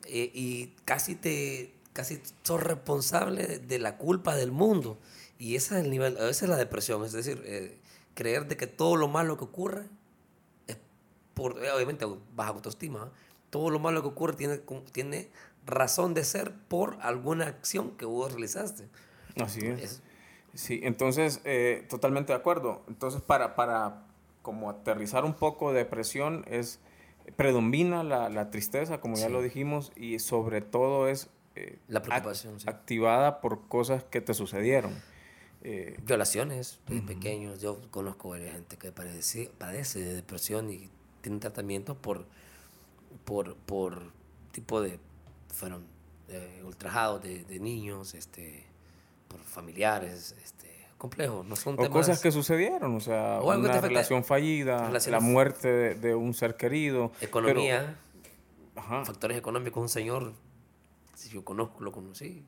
Eh, 0.06 0.32
y 0.34 0.68
casi 0.86 1.15
te, 1.15 1.74
casi 1.94 2.22
sos 2.44 2.62
responsable 2.62 3.60
de, 3.60 3.80
la 3.80 3.98
culpa 3.98 4.36
del 4.36 4.51
mundo. 4.51 5.00
Y 5.39 5.56
ese 5.56 5.80
es 5.80 5.86
el 5.86 5.92
nivel, 5.92 6.18
esa 6.18 6.46
es 6.46 6.50
la 6.50 6.58
depresión, 6.58 7.04
es 7.04 7.12
decir, 7.12 7.42
eh, 7.46 7.80
creer 8.13 8.48
de 8.48 8.58
que 8.58 8.68
todo 8.68 8.96
lo 8.96 9.08
malo 9.08 9.38
que 9.38 9.46
ocurre 9.46 9.86
por, 11.36 11.63
eh, 11.63 11.70
obviamente, 11.72 12.06
baja 12.36 12.50
autoestima, 12.50 13.12
¿eh? 13.12 13.18
todo 13.51 13.70
lo 13.70 13.77
malo 13.80 14.01
que 14.01 14.08
ocurre 14.08 14.34
tiene, 14.34 14.60
tiene 14.92 15.30
razón 15.68 16.13
de 16.15 16.24
ser 16.24 16.54
por 16.68 16.98
alguna 17.01 17.46
acción 17.46 17.92
que 17.92 18.06
vos 18.06 18.32
realizaste. 18.32 18.88
Así 19.39 19.65
es. 19.65 20.01
Sí, 20.54 20.80
entonces, 20.84 21.42
eh, 21.44 21.86
totalmente 21.89 22.34
de 22.34 22.39
acuerdo. 22.39 22.82
Entonces, 22.88 23.22
para, 23.22 23.56
para 23.56 24.04
como 24.42 24.70
aterrizar 24.70 25.25
un 25.25 25.34
poco 25.34 25.72
de 25.72 25.80
depresión, 25.80 26.46
es, 26.48 26.80
predomina 27.36 28.04
la, 28.04 28.30
la 28.30 28.50
tristeza, 28.51 29.00
como 29.01 29.15
ya 29.15 29.27
Sí. 29.27 29.32
lo 29.34 29.42
dijimos, 29.42 29.92
y 29.96 30.20
sobre 30.20 30.62
todo 30.62 31.08
es 31.08 31.30
eh, 31.56 31.80
La 31.88 32.00
ac- 32.01 32.04
preocupación, 32.04 32.60
sí. 32.60 32.70
activada 32.70 33.42
por 33.42 33.68
cosas 33.68 34.04
que 34.04 34.22
te 34.22 34.34
sucedieron. 34.34 34.94
Eh, 35.63 35.98
Violaciones 36.04 36.80
de 36.88 37.01
pequeños, 37.01 37.60
yo 37.62 37.80
conozco 37.92 38.30
varias 38.30 38.54
gente 38.54 38.77
que 38.77 38.92
padece, 38.92 39.50
padece 39.58 40.00
de 40.00 40.13
depresión 40.15 40.70
y 40.70 40.89
tiene 41.25 41.39
tratamiento 41.39 41.96
por, 41.96 42.24
por, 43.25 43.55
por 43.55 44.12
tipo 44.51 44.79
de, 44.79 45.00
fueron 45.51 45.84
eh, 46.29 46.62
ultrajados 46.63 47.24
de, 47.24 47.44
de 47.46 47.60
niños, 47.60 48.13
este, 48.13 48.63
por 49.27 49.39
familiares, 49.39 50.36
este, 50.44 50.86
complejos, 51.00 51.44
no 51.44 51.55
son 51.55 51.74
o 51.74 51.77
temas... 51.77 51.89
cosas 51.89 52.22
que 52.22 52.32
sucedieron, 52.32 52.96
o 52.96 53.00
sea, 53.00 53.39
O 53.41 53.58
una 53.58 53.82
relación 53.82 54.24
fallida, 54.24 54.91
la 54.91 55.20
muerte 55.20 55.67
de, 55.67 55.96
de 55.96 56.13
un 56.13 56.36
ser 56.36 56.58
querido. 56.58 57.12
Economía, 57.22 57.98
factores 58.75 59.36
económicos, 59.36 59.82
un 59.82 59.89
señor, 59.89 60.34
si 61.15 61.29
yo 61.29 61.44
conozco, 61.44 61.84
lo 61.84 61.91
conocí, 61.91 62.46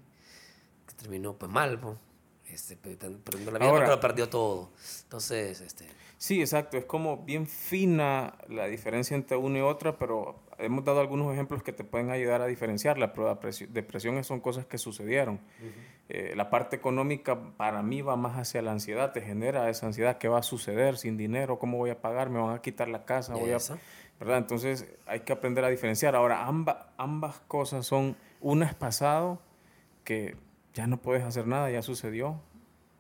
que 0.86 0.93
terminó 0.93 1.34
pues 1.34 1.51
mal, 1.51 1.79
pues, 1.79 1.98
este, 2.50 2.75
perdiendo 2.77 3.51
la 3.51 3.60
vida 3.60 3.70
Ahora- 3.70 3.88
lo 3.88 4.00
perdió 4.00 4.30
todo. 4.30 4.70
Entonces, 5.04 5.62
este, 5.62 5.86
Sí, 6.20 6.42
exacto. 6.42 6.77
Es 6.77 6.86
como 6.86 7.18
bien 7.18 7.46
fina 7.46 8.34
la 8.50 8.66
diferencia 8.66 9.13
entre 9.16 9.38
una 9.38 9.60
y 9.60 9.62
otra, 9.62 10.00
pero 10.00 10.39
hemos 10.58 10.84
dado 10.84 11.00
algunos 11.00 11.32
ejemplos 11.32 11.62
que 11.62 11.72
te 11.74 11.84
pueden 11.84 12.10
ayudar 12.10 12.42
a 12.42 12.48
diferenciarla. 12.48 13.13
Pero 13.13 13.27
la 13.27 13.39
presi- 13.39 13.68
depresión 13.68 14.24
son 14.24 14.39
cosas 14.39 14.66
que 14.66 14.80
sucedieron. 14.80 15.39
Eh, 16.10 16.34
la 16.36 16.50
parte 16.50 16.75
económica 16.75 17.39
para 17.56 17.84
mí 17.84 18.01
va 18.01 18.16
más 18.16 18.36
hacia 18.39 18.63
la 18.63 18.72
ansiedad, 18.72 19.12
te 19.12 19.22
genera 19.22 19.70
esa 19.70 19.86
ansiedad. 19.86 20.18
¿Qué 20.18 20.27
va 20.27 20.39
a 20.39 20.44
suceder 20.44 20.98
sin 20.98 21.18
dinero? 21.18 21.60
¿Cómo 21.60 21.77
voy 21.77 21.92
a 21.92 22.01
pagar? 22.01 22.32
¿Me 22.32 22.39
van 22.39 22.56
a 22.56 22.62
quitar 22.63 22.88
la 22.88 23.06
casa? 23.06 23.36
Voy 23.36 23.51
a. 23.51 23.58
¿verdad? 24.20 24.39
Entonces 24.39 24.88
hay 25.06 25.20
que 25.20 25.34
aprender 25.34 25.63
a 25.66 25.70
diferenciar. 25.70 26.16
Ahora, 26.16 26.48
amba- 26.48 26.94
ambas 26.98 27.39
cosas 27.48 27.86
son, 27.86 28.18
una 28.42 28.66
es 28.66 28.74
pasado, 28.74 29.39
que 30.04 30.36
ya 30.77 30.86
no 30.86 30.98
puedes 31.01 31.24
hacer 31.24 31.48
nada, 31.48 31.72
ya 31.72 31.81
sucedió. 31.81 32.39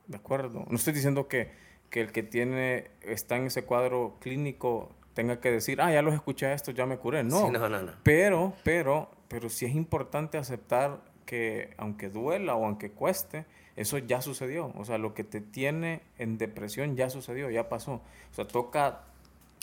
¿De 0.07 0.17
acuerdo? 0.17 0.65
No 0.67 0.75
estoy 0.75 0.93
diciendo 0.93 1.27
que, 1.27 1.51
que 1.91 2.01
el 2.01 2.11
que 2.11 2.23
tiene, 2.23 2.89
está 3.01 3.35
en 3.37 3.45
ese 3.45 3.63
cuadro 3.65 4.17
clínico 4.19 4.89
tenga 5.13 5.39
que 5.39 5.51
decir, 5.51 5.79
ah, 5.81 5.91
ya 5.91 6.01
los 6.01 6.15
escuché 6.15 6.51
esto, 6.53 6.71
ya 6.71 6.87
me 6.87 6.97
curé. 6.97 7.23
No. 7.23 7.45
Sí, 7.45 7.51
no, 7.51 7.69
no, 7.69 7.81
no. 7.83 7.91
Pero, 8.01 8.53
pero, 8.63 9.11
pero 9.27 9.47
sí 9.49 9.65
es 9.65 9.75
importante 9.75 10.39
aceptar 10.39 11.01
que 11.27 11.75
aunque 11.77 12.09
duela 12.09 12.55
o 12.55 12.65
aunque 12.65 12.89
cueste, 12.91 13.45
eso 13.75 13.99
ya 13.99 14.21
sucedió. 14.21 14.71
O 14.75 14.83
sea, 14.85 14.97
lo 14.97 15.13
que 15.13 15.23
te 15.23 15.39
tiene 15.41 16.01
en 16.17 16.37
depresión 16.39 16.95
ya 16.95 17.11
sucedió, 17.11 17.51
ya 17.51 17.69
pasó. 17.69 17.93
O 18.31 18.33
sea, 18.33 18.47
toca 18.47 19.01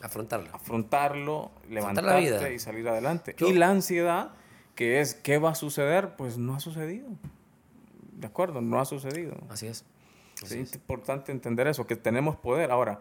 afrontarlo. 0.02 0.50
afrontarlo, 0.54 1.50
Afrontar 1.56 1.68
la 1.68 1.74
levantarte 2.20 2.20
vida. 2.20 2.52
y 2.52 2.58
salir 2.60 2.88
adelante. 2.88 3.34
Yo- 3.38 3.48
y 3.48 3.54
la 3.54 3.70
ansiedad, 3.70 4.30
que 4.74 5.00
es 5.00 5.14
qué 5.14 5.38
va 5.38 5.50
a 5.50 5.54
suceder, 5.54 6.16
pues 6.16 6.36
no 6.38 6.54
ha 6.54 6.60
sucedido. 6.60 7.08
¿De 8.24 8.28
acuerdo? 8.28 8.62
No 8.62 8.80
ha 8.80 8.86
sucedido. 8.86 9.36
Así 9.50 9.66
es. 9.66 9.84
Así 10.42 10.54
Es 10.60 10.70
es. 10.70 10.74
importante 10.76 11.30
entender 11.30 11.66
eso, 11.66 11.86
que 11.86 11.94
tenemos 11.94 12.36
poder. 12.36 12.70
Ahora, 12.70 13.00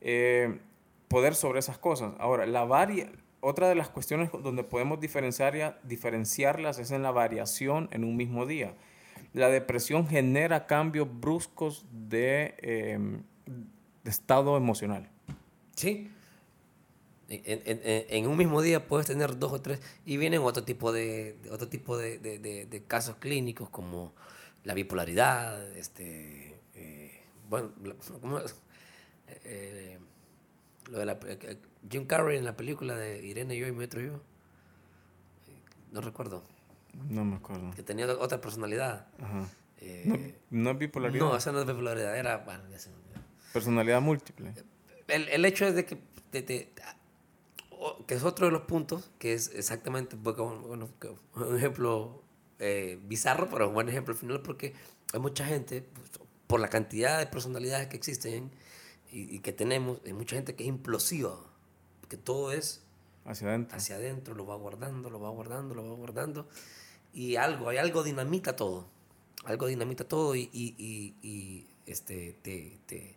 eh, 0.00 0.60
poder 1.08 1.34
sobre 1.34 1.58
esas 1.58 1.76
cosas. 1.76 2.12
Ahora, 2.20 2.46
la 2.46 2.62
varia, 2.62 3.10
otra 3.40 3.68
de 3.68 3.74
las 3.74 3.88
cuestiones 3.88 4.30
donde 4.30 4.62
podemos 4.62 5.00
diferenciar, 5.00 5.56
ya- 5.56 5.80
diferenciarlas 5.82 6.78
es 6.78 6.92
en 6.92 7.02
la 7.02 7.10
variación 7.10 7.88
en 7.90 8.04
un 8.04 8.16
mismo 8.16 8.46
día. 8.46 8.76
La 9.32 9.48
depresión 9.48 10.06
genera 10.06 10.68
cambios 10.68 11.08
bruscos 11.20 11.84
de, 11.90 12.54
eh, 12.58 12.96
de 14.04 14.10
estado 14.10 14.56
emocional. 14.56 15.10
Sí. 15.74 16.12
En, 17.28 17.42
en- 17.66 17.80
en- 17.84 18.04
en 18.08 18.26
un 18.28 18.36
mismo 18.36 18.62
día 18.62 18.86
puedes 18.86 19.08
tener 19.08 19.36
dos 19.36 19.50
o 19.52 19.60
tres 19.60 19.80
y 20.06 20.16
vienen 20.16 20.42
otro 20.42 20.62
tipo 20.62 20.92
de, 20.92 21.36
otro 21.50 21.66
tipo 21.68 21.96
de, 21.98 22.18
de- 22.20 22.38
de- 22.38 22.66
de 22.66 22.82
casos 22.84 23.16
clínicos 23.16 23.68
como 23.68 24.12
la 24.64 24.74
bipolaridad, 24.74 25.74
este, 25.76 26.58
eh, 26.74 27.22
bueno, 27.48 27.70
¿cómo 28.20 28.38
es? 28.38 28.54
Eh, 29.44 29.98
lo 30.90 30.98
de 30.98 31.06
la, 31.06 31.18
eh, 31.24 31.58
Jim 31.88 32.06
Carrey 32.06 32.36
en 32.38 32.44
la 32.44 32.56
película 32.56 32.96
de 32.96 33.24
Irene 33.24 33.56
yo 33.56 33.66
y 33.66 33.72
mi 33.72 33.84
otro 33.84 34.00
yo, 34.00 34.20
no 35.92 36.00
recuerdo, 36.00 36.42
No 37.08 37.24
me 37.24 37.36
acuerdo. 37.36 37.70
que 37.74 37.82
tenía 37.82 38.06
otra 38.06 38.40
personalidad. 38.40 39.06
Ajá. 39.20 39.48
Eh, 39.78 40.34
No, 40.50 40.62
no 40.64 40.70
es 40.72 40.78
bipolaridad. 40.78 41.24
no, 41.24 41.36
esa 41.36 41.52
no 41.52 41.60
es 41.60 41.66
bipolaridad, 41.66 42.16
era, 42.16 42.38
bueno, 42.38 42.62
ya 42.70 42.78
se 42.78 42.90
me 42.90 42.96
olvidó. 42.96 43.20
Personalidad 43.52 44.00
múltiple. 44.00 44.52
el, 45.08 45.28
el 45.28 45.44
hecho 45.44 45.66
es 45.66 45.74
de 45.74 45.84
que, 45.86 45.98
o- 47.70 48.04
que 48.06 48.14
es 48.14 48.22
otro 48.24 48.46
de 48.46 48.52
los 48.52 48.62
puntos, 48.62 49.10
que 49.18 49.32
es 49.32 49.48
exactamente, 49.54 50.16
bueno, 50.16 50.88
un 51.34 51.56
ejemplo 51.56 52.22
eh, 52.60 52.98
bizarro, 53.02 53.48
pero 53.50 53.68
un 53.68 53.74
buen 53.74 53.88
ejemplo 53.88 54.14
al 54.14 54.20
final, 54.20 54.40
porque 54.42 54.74
hay 55.12 55.20
mucha 55.20 55.44
gente, 55.44 55.82
pues, 55.82 56.10
por 56.46 56.60
la 56.60 56.68
cantidad 56.68 57.18
de 57.18 57.26
personalidades 57.26 57.88
que 57.88 57.96
existen 57.96 58.50
y, 59.10 59.34
y 59.34 59.40
que 59.40 59.52
tenemos, 59.52 60.00
hay 60.06 60.12
mucha 60.12 60.36
gente 60.36 60.54
que 60.54 60.62
es 60.62 60.68
implosiva, 60.68 61.36
que 62.08 62.16
todo 62.16 62.52
es 62.52 62.82
Hacia 63.24 63.48
adentro. 63.48 63.76
hacia 63.76 63.96
adentro, 63.96 64.34
lo 64.34 64.46
va 64.46 64.56
guardando, 64.56 65.10
lo 65.10 65.20
va 65.20 65.30
guardando, 65.30 65.74
lo 65.74 65.88
va 65.88 65.94
guardando. 65.94 66.48
Y 67.12 67.36
algo, 67.36 67.68
hay 67.68 67.76
algo 67.76 68.02
dinamita 68.02 68.56
todo. 68.56 68.88
Algo 69.44 69.66
dinamita 69.66 70.04
todo 70.04 70.34
y, 70.34 70.48
y, 70.52 70.74
y, 70.78 71.14
y, 71.22 71.66
este, 71.86 72.36
te, 72.42 72.78
te, 72.86 73.16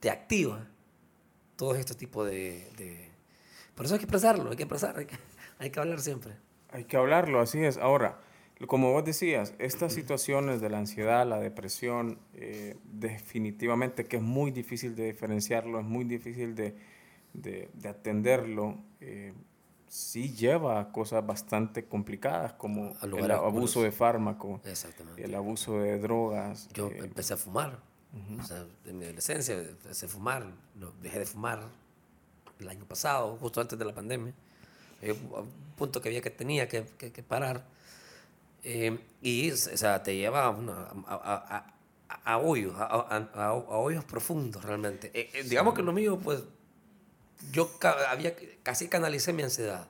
te 0.00 0.10
activa 0.10 0.66
todos 1.56 1.78
estos 1.78 1.96
tipos 1.96 2.26
de, 2.26 2.70
de... 2.76 3.10
Por 3.74 3.86
eso 3.86 3.94
hay 3.94 4.00
que 4.00 4.04
expresarlo, 4.04 4.50
hay 4.50 4.56
que 4.56 4.62
expresar, 4.62 4.98
hay 4.98 5.06
que, 5.06 5.16
hay 5.58 5.70
que 5.70 5.80
hablar 5.80 6.00
siempre. 6.00 6.36
Hay 6.70 6.84
que 6.84 6.96
hablarlo, 6.96 7.40
así 7.40 7.62
es. 7.62 7.76
Ahora, 7.76 8.18
como 8.68 8.92
vos 8.92 9.04
decías, 9.04 9.52
estas 9.58 9.92
situaciones 9.92 10.60
de 10.60 10.70
la 10.70 10.78
ansiedad, 10.78 11.26
la 11.26 11.38
depresión, 11.40 12.18
eh, 12.34 12.76
definitivamente 12.92 14.04
que 14.04 14.16
es 14.16 14.22
muy 14.22 14.50
difícil 14.50 14.94
de 14.94 15.06
diferenciarlo, 15.06 15.80
es 15.80 15.84
muy 15.84 16.04
difícil 16.04 16.54
de, 16.54 16.74
de- 17.32 17.68
de 17.74 17.88
atenderlo, 17.88 18.78
eh, 19.00 19.32
sí 19.88 20.32
lleva 20.34 20.80
a 20.80 20.92
cosas 20.92 21.24
bastante 21.26 21.84
complicadas 21.84 22.52
como 22.54 22.94
el 23.18 23.30
abuso 23.48 23.82
de 23.82 23.92
fármaco, 23.92 24.60
el 25.18 25.34
abuso 25.34 25.78
de 25.80 25.98
drogas. 25.98 26.68
Yo 26.74 26.88
eh, 26.88 26.98
empecé 27.04 27.34
a 27.34 27.36
fumar. 27.36 27.78
O 28.40 28.42
sea, 28.44 28.64
en 28.86 28.98
mi 28.98 29.04
adolescencia 29.04 29.58
empecé 29.58 30.06
a 30.06 30.08
fumar. 30.08 30.46
Dejé 31.02 31.18
de 31.18 31.26
fumar 31.26 31.60
el 32.60 32.68
año 32.68 32.84
pasado, 32.84 33.36
justo 33.40 33.60
antes 33.60 33.76
de 33.78 33.84
la 33.84 33.92
pandemia. 33.92 34.32
Hay 35.02 35.10
un 35.10 35.48
punto 35.76 36.00
que 36.00 36.08
había 36.08 36.20
que 36.22 36.30
tenía 36.30 36.68
que, 36.68 36.84
que- 36.96 37.10
que 37.12 37.22
parar. 37.24 37.64
Eh, 38.64 38.98
y, 39.22 39.50
o 39.52 39.56
sea, 39.56 40.02
te 40.02 40.16
lleva 40.16 40.44
a, 40.46 40.50
una- 40.50 40.88
a, 41.06 41.14
a- 41.14 41.74
a- 42.24 42.38
hoyos, 42.38 42.74
a, 42.78 43.52
hoyos 43.52 44.04
profundos 44.04 44.64
realmente. 44.64 45.10
Eh, 45.14 45.30
eh, 45.34 45.42
digamos 45.44 45.74
que 45.74 45.82
lo 45.82 45.92
mío, 45.92 46.18
pues, 46.18 46.42
yo 47.52 47.78
ca- 47.78 48.10
había, 48.10 48.34
casi 48.62 48.88
canalicé 48.88 49.32
mi 49.34 49.42
ansiedad 49.42 49.86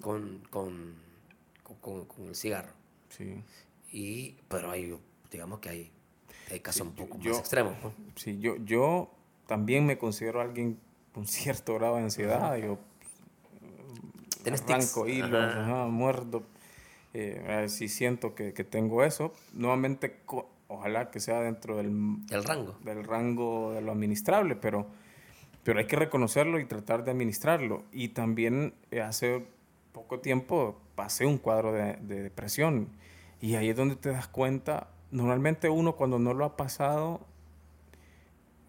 con, 0.00 0.38
con, 0.50 0.94
con- 1.80 2.04
con- 2.06 2.28
el 2.28 2.34
cigarro. 2.36 2.72
sí. 3.08 3.42
Y, 3.92 4.36
pero 4.48 4.70
hay, 4.70 4.96
digamos 5.30 5.60
que 5.60 5.68
hay, 5.70 5.90
hay 6.50 6.60
casos 6.60 6.82
un 6.82 6.94
poco 6.94 7.18
yo- 7.18 7.30
más 7.30 7.40
extremos. 7.40 7.74
¿no? 7.82 7.92
Sí, 8.14 8.38
yo, 8.38 8.56
yo 8.64 9.10
también 9.46 9.86
me 9.86 9.96
considero 9.96 10.40
alguien 10.40 10.78
con 11.14 11.26
cierto 11.26 11.74
grado 11.74 11.96
de 11.96 12.02
ansiedad. 12.02 12.56
Yo 12.56 12.78
Tienes 14.42 14.62
tics. 14.64 14.70
arranco 14.94 15.08
hilos, 15.08 15.32
Ajá. 15.44 15.62
ajá, 15.62 15.86
muerdo. 15.86 16.42
Eh, 17.18 17.42
a 17.48 17.56
ver 17.60 17.70
si 17.70 17.88
siento 17.88 18.34
que, 18.34 18.52
que 18.52 18.62
tengo 18.62 19.02
eso. 19.02 19.32
Nuevamente, 19.54 20.20
ojalá 20.68 21.10
que 21.10 21.18
sea 21.18 21.40
dentro 21.40 21.78
del, 21.78 21.86
El 22.30 22.44
rango. 22.44 22.76
del 22.84 23.04
rango 23.04 23.72
de 23.72 23.80
lo 23.80 23.92
administrable, 23.92 24.54
pero, 24.54 24.86
pero 25.64 25.78
hay 25.78 25.86
que 25.86 25.96
reconocerlo 25.96 26.60
y 26.60 26.66
tratar 26.66 27.04
de 27.04 27.12
administrarlo. 27.12 27.84
Y 27.90 28.08
también 28.08 28.74
eh, 28.90 29.00
hace 29.00 29.46
poco 29.92 30.20
tiempo 30.20 30.78
pasé 30.94 31.24
un 31.24 31.38
cuadro 31.38 31.72
de, 31.72 31.94
de 32.02 32.22
depresión 32.22 32.88
y 33.40 33.54
ahí 33.54 33.70
es 33.70 33.76
donde 33.76 33.96
te 33.96 34.10
das 34.10 34.28
cuenta, 34.28 34.88
normalmente 35.10 35.70
uno 35.70 35.96
cuando 35.96 36.18
no 36.18 36.34
lo 36.34 36.44
ha 36.44 36.56
pasado 36.58 37.20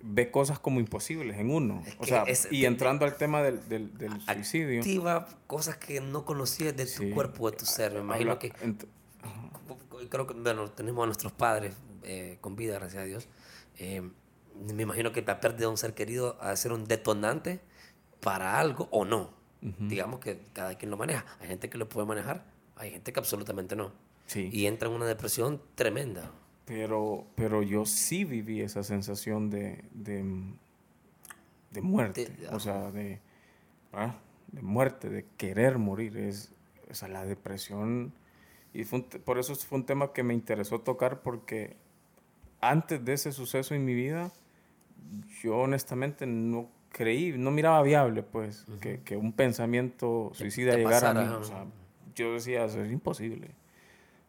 ve 0.01 0.29
cosas 0.31 0.59
como 0.59 0.79
imposibles 0.79 1.37
en 1.37 1.49
uno. 1.51 1.83
Es 1.85 1.95
o 1.99 2.05
sea, 2.05 2.23
es- 2.23 2.47
y 2.51 2.65
entrando 2.65 3.05
al 3.05 3.15
tema 3.17 3.41
del, 3.41 3.67
del, 3.67 3.97
del 3.97 4.21
suicidio. 4.23 4.79
Activa 4.79 5.27
cosas 5.47 5.77
que 5.77 5.99
no 6.01 6.23
conocías 6.25 6.75
de 6.75 6.85
tu 6.85 7.03
Sí. 7.03 7.09
cuerpo, 7.11 7.49
de 7.51 7.57
tu 7.57 7.65
ser. 7.65 7.93
Me 7.93 7.99
imagino 7.99 8.31
habla- 8.33 8.39
que 8.39 8.51
creo 10.09 10.27
que 10.27 10.33
bueno, 10.33 10.69
tenemos 10.71 11.03
a 11.03 11.05
nuestros 11.07 11.31
padres 11.33 11.73
eh, 12.03 12.37
con 12.41 12.55
vida, 12.55 12.75
gracias 12.75 13.03
a 13.03 13.05
Dios. 13.05 13.27
Eh, 13.77 14.01
me 14.75 14.83
imagino 14.83 15.11
que 15.11 15.21
la 15.21 15.39
pérdida 15.39 15.61
de 15.61 15.67
un 15.67 15.77
ser 15.77 15.93
querido 15.93 16.37
ha 16.41 16.51
de 16.51 16.57
ser 16.57 16.71
un 16.71 16.85
detonante 16.85 17.59
para 18.21 18.59
algo 18.59 18.87
o 18.91 19.05
no. 19.05 19.35
Digamos 19.59 20.19
que 20.19 20.39
cada 20.53 20.77
quien 20.77 20.91
lo 20.91 20.97
maneja. 20.97 21.25
Hay 21.41 21.47
gente 21.47 21.69
que 21.69 21.77
lo 21.77 21.89
puede 21.89 22.07
manejar, 22.07 22.45
hay 22.75 22.91
gente 22.91 23.11
que 23.11 23.19
absolutamente 23.19 23.75
no. 23.75 23.91
Sí. 24.27 24.49
Y 24.53 24.65
entra 24.67 24.87
en 24.87 24.95
una 24.95 25.05
depresión 25.05 25.61
tremenda. 25.75 26.31
Pero, 26.67 27.25
pero 27.35 27.63
yo 27.63 27.85
sí 27.85 28.25
viví 28.25 28.61
esa 28.61 28.83
sensación 28.83 29.49
de, 29.49 29.83
de, 29.93 30.23
de 31.71 31.81
muerte. 31.81 32.25
De- 32.25 32.49
o 32.49 32.59
sea, 32.59 32.91
de, 32.91 33.19
ah, 33.93 34.15
de 34.51 34.61
muerte, 34.61 35.09
de 35.09 35.25
querer 35.37 35.77
morir. 35.77 36.17
Es, 36.17 36.51
o 36.91 36.93
sea, 36.93 37.07
la 37.07 37.25
depresión. 37.25 38.11
Y 38.73 38.83
fue 38.83 38.99
un 38.99 39.05
por 39.21 39.39
eso 39.39 39.55
fue 39.55 39.79
un 39.79 39.85
tema 39.85 40.11
que 40.11 40.23
me 40.23 40.33
interesó 40.33 40.79
tocar 40.81 41.21
porque 41.21 41.77
antes 42.59 43.03
de 43.03 43.13
ese 43.13 43.31
suceso 43.31 43.73
en 43.73 43.85
mi 43.85 43.93
vida, 43.93 44.29
yo 45.41 45.55
honestamente 45.59 46.27
no 46.27 46.69
creí, 46.91 47.31
no 47.37 47.49
miraba 47.51 47.81
viable, 47.81 48.23
pues, 48.23 48.65
que, 48.81 48.99
que 49.05 49.15
un 49.15 49.31
pensamiento 49.31 50.31
suicida 50.33 50.75
llegara 50.75 51.11
a 51.11 51.13
mí. 51.13 51.19
pasara, 51.21 51.37
O 51.37 51.43
sea, 51.45 51.65
yo 52.13 52.33
decía, 52.33 52.65
eso 52.65 52.83
es 52.83 52.91
imposible, 52.91 53.51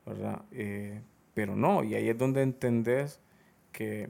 ¿verdad? 0.06 0.42
Eh, 0.52 1.00
pero 1.38 1.54
no, 1.54 1.84
y 1.84 1.94
ahí 1.94 2.08
es 2.08 2.18
donde 2.18 2.42
entendés 2.42 3.20
que 3.70 4.08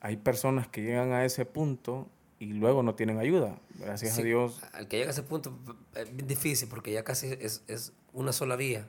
hay 0.00 0.16
personas 0.16 0.66
que 0.66 0.82
llegan 0.82 1.12
a 1.12 1.24
ese 1.24 1.44
punto 1.44 2.08
y 2.40 2.46
luego 2.54 2.82
no 2.82 2.96
tienen 2.96 3.20
ayuda. 3.20 3.56
Gracias 3.78 4.16
Sí, 4.16 4.22
a 4.22 4.24
Dios. 4.24 4.60
Al 4.72 4.88
que 4.88 4.96
llega 4.96 5.10
a 5.10 5.12
ese 5.12 5.22
punto 5.22 5.56
es 5.94 6.12
bien 6.12 6.26
difícil 6.26 6.68
porque 6.68 6.90
ya 6.90 7.04
casi 7.04 7.28
es, 7.28 7.62
es 7.68 7.92
una 8.12 8.32
sola 8.32 8.56
vía. 8.56 8.88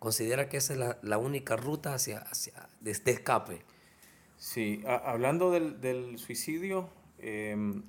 Considera 0.00 0.48
que 0.48 0.56
esa 0.56 0.72
es 0.72 0.80
la, 0.80 0.98
la 1.02 1.18
única 1.18 1.54
ruta 1.54 1.94
hacia, 1.94 2.18
hacia 2.18 2.68
de 2.80 2.90
este 2.90 3.12
escape. 3.12 3.62
Sí, 4.36 4.82
a- 4.84 4.96
hablando 4.96 5.52
del, 5.52 5.80
del 5.80 6.18
suicidio, 6.18 6.88
em, 7.20 7.84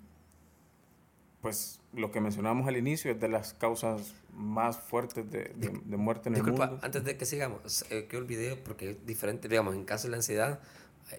pues 1.48 1.80
lo 1.94 2.12
que 2.12 2.20
mencionamos 2.20 2.68
al 2.68 2.76
inicio 2.76 3.10
es 3.10 3.22
de 3.22 3.30
las 3.30 3.54
causas 3.54 4.14
más 4.34 4.78
fuertes 4.78 5.32
de, 5.32 5.46
de- 5.56 5.80
de 5.86 5.96
muerte 5.98 6.28
en 6.28 6.36
el 6.36 6.42
Disculpa, 6.42 6.68
mundo. 6.68 6.86
antes 6.86 7.06
de 7.06 7.16
que 7.16 7.26
sigamos, 7.26 7.86
eh, 7.90 8.06
que 8.10 8.18
olvidé 8.18 8.58
porque 8.58 8.90
es 8.92 9.06
diferente, 9.06 9.48
digamos, 9.48 9.74
en 9.74 9.86
caso 9.86 10.08
de 10.08 10.12
la 10.12 10.18
ansiedad, 10.18 10.60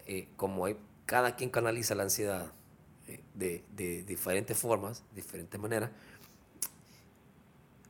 eh, 0.07 0.29
como 0.37 0.67
hay, 0.67 0.77
cada 1.07 1.35
quien 1.35 1.49
canaliza 1.49 1.95
la 1.95 2.03
ansiedad 2.03 2.53
eh, 3.07 3.21
de, 3.33 3.65
de 3.75 4.03
diferentes 4.03 4.59
formas, 4.59 5.03
diferentes 5.15 5.59
maneras, 5.59 5.93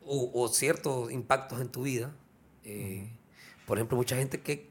o, 0.05 0.31
o 0.33 0.47
ciertos 0.49 1.11
impactos 1.11 1.61
en 1.61 1.69
tu 1.71 1.83
vida. 1.83 2.15
eh, 2.65 3.11
Por 3.67 3.79
ejemplo, 3.79 3.97
mucha 3.97 4.15
gente 4.17 4.41
que... 4.43 4.71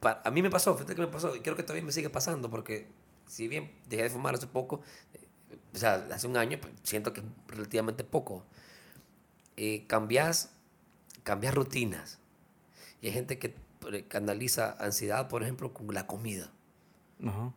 a 0.00 0.30
mí 0.30 0.40
me 0.40 0.48
pasó, 0.48 0.74
fíjate 0.74 0.94
que 0.94 1.02
me 1.02 1.08
pasó, 1.08 1.36
y 1.36 1.40
creo 1.40 1.56
que 1.56 1.62
todavía 1.62 1.84
me 1.84 1.92
sigue 1.92 2.08
pasando, 2.08 2.48
porque 2.48 2.88
si 3.26 3.48
bien 3.48 3.70
dejé 3.88 4.04
de 4.04 4.10
fumar 4.10 4.34
hace 4.34 4.46
poco, 4.46 4.80
eh, 5.14 5.21
o 5.74 5.78
sea, 5.78 6.06
hace 6.12 6.26
un 6.26 6.36
año, 6.36 6.58
pues, 6.60 6.72
siento 6.82 7.12
que 7.12 7.20
es 7.20 7.26
relativamente 7.48 8.04
poco. 8.04 8.44
Eh, 9.56 9.84
cambias, 9.86 10.50
cambias 11.24 11.54
rutinas. 11.54 12.18
Y 13.00 13.06
hay 13.08 13.12
gente 13.12 13.38
que 13.38 13.54
eh, 13.92 14.04
canaliza 14.08 14.76
ansiedad, 14.78 15.28
por 15.28 15.42
ejemplo, 15.42 15.72
con 15.74 15.92
la 15.92 16.06
comida. 16.06 16.50
Ajá. 17.24 17.52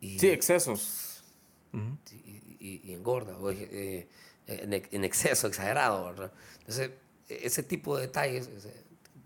Y, 0.00 0.18
Sí, 0.18 0.28
excesos. 0.28 1.24
Ujú. 1.72 1.96
y, 2.12 2.56
y- 2.60 2.80
y 2.84 2.92
engorda, 2.94 3.36
o, 3.38 3.50
eh, 3.50 4.08
en, 4.46 4.72
ex- 4.74 4.88
en 4.92 5.04
exceso, 5.04 5.46
exagerado. 5.48 6.04
¿verdad? 6.06 6.32
Entonces, 6.60 6.90
e- 7.28 7.40
ese 7.46 7.62
tipo 7.62 7.96
de 7.96 8.02
detalles, 8.02 8.48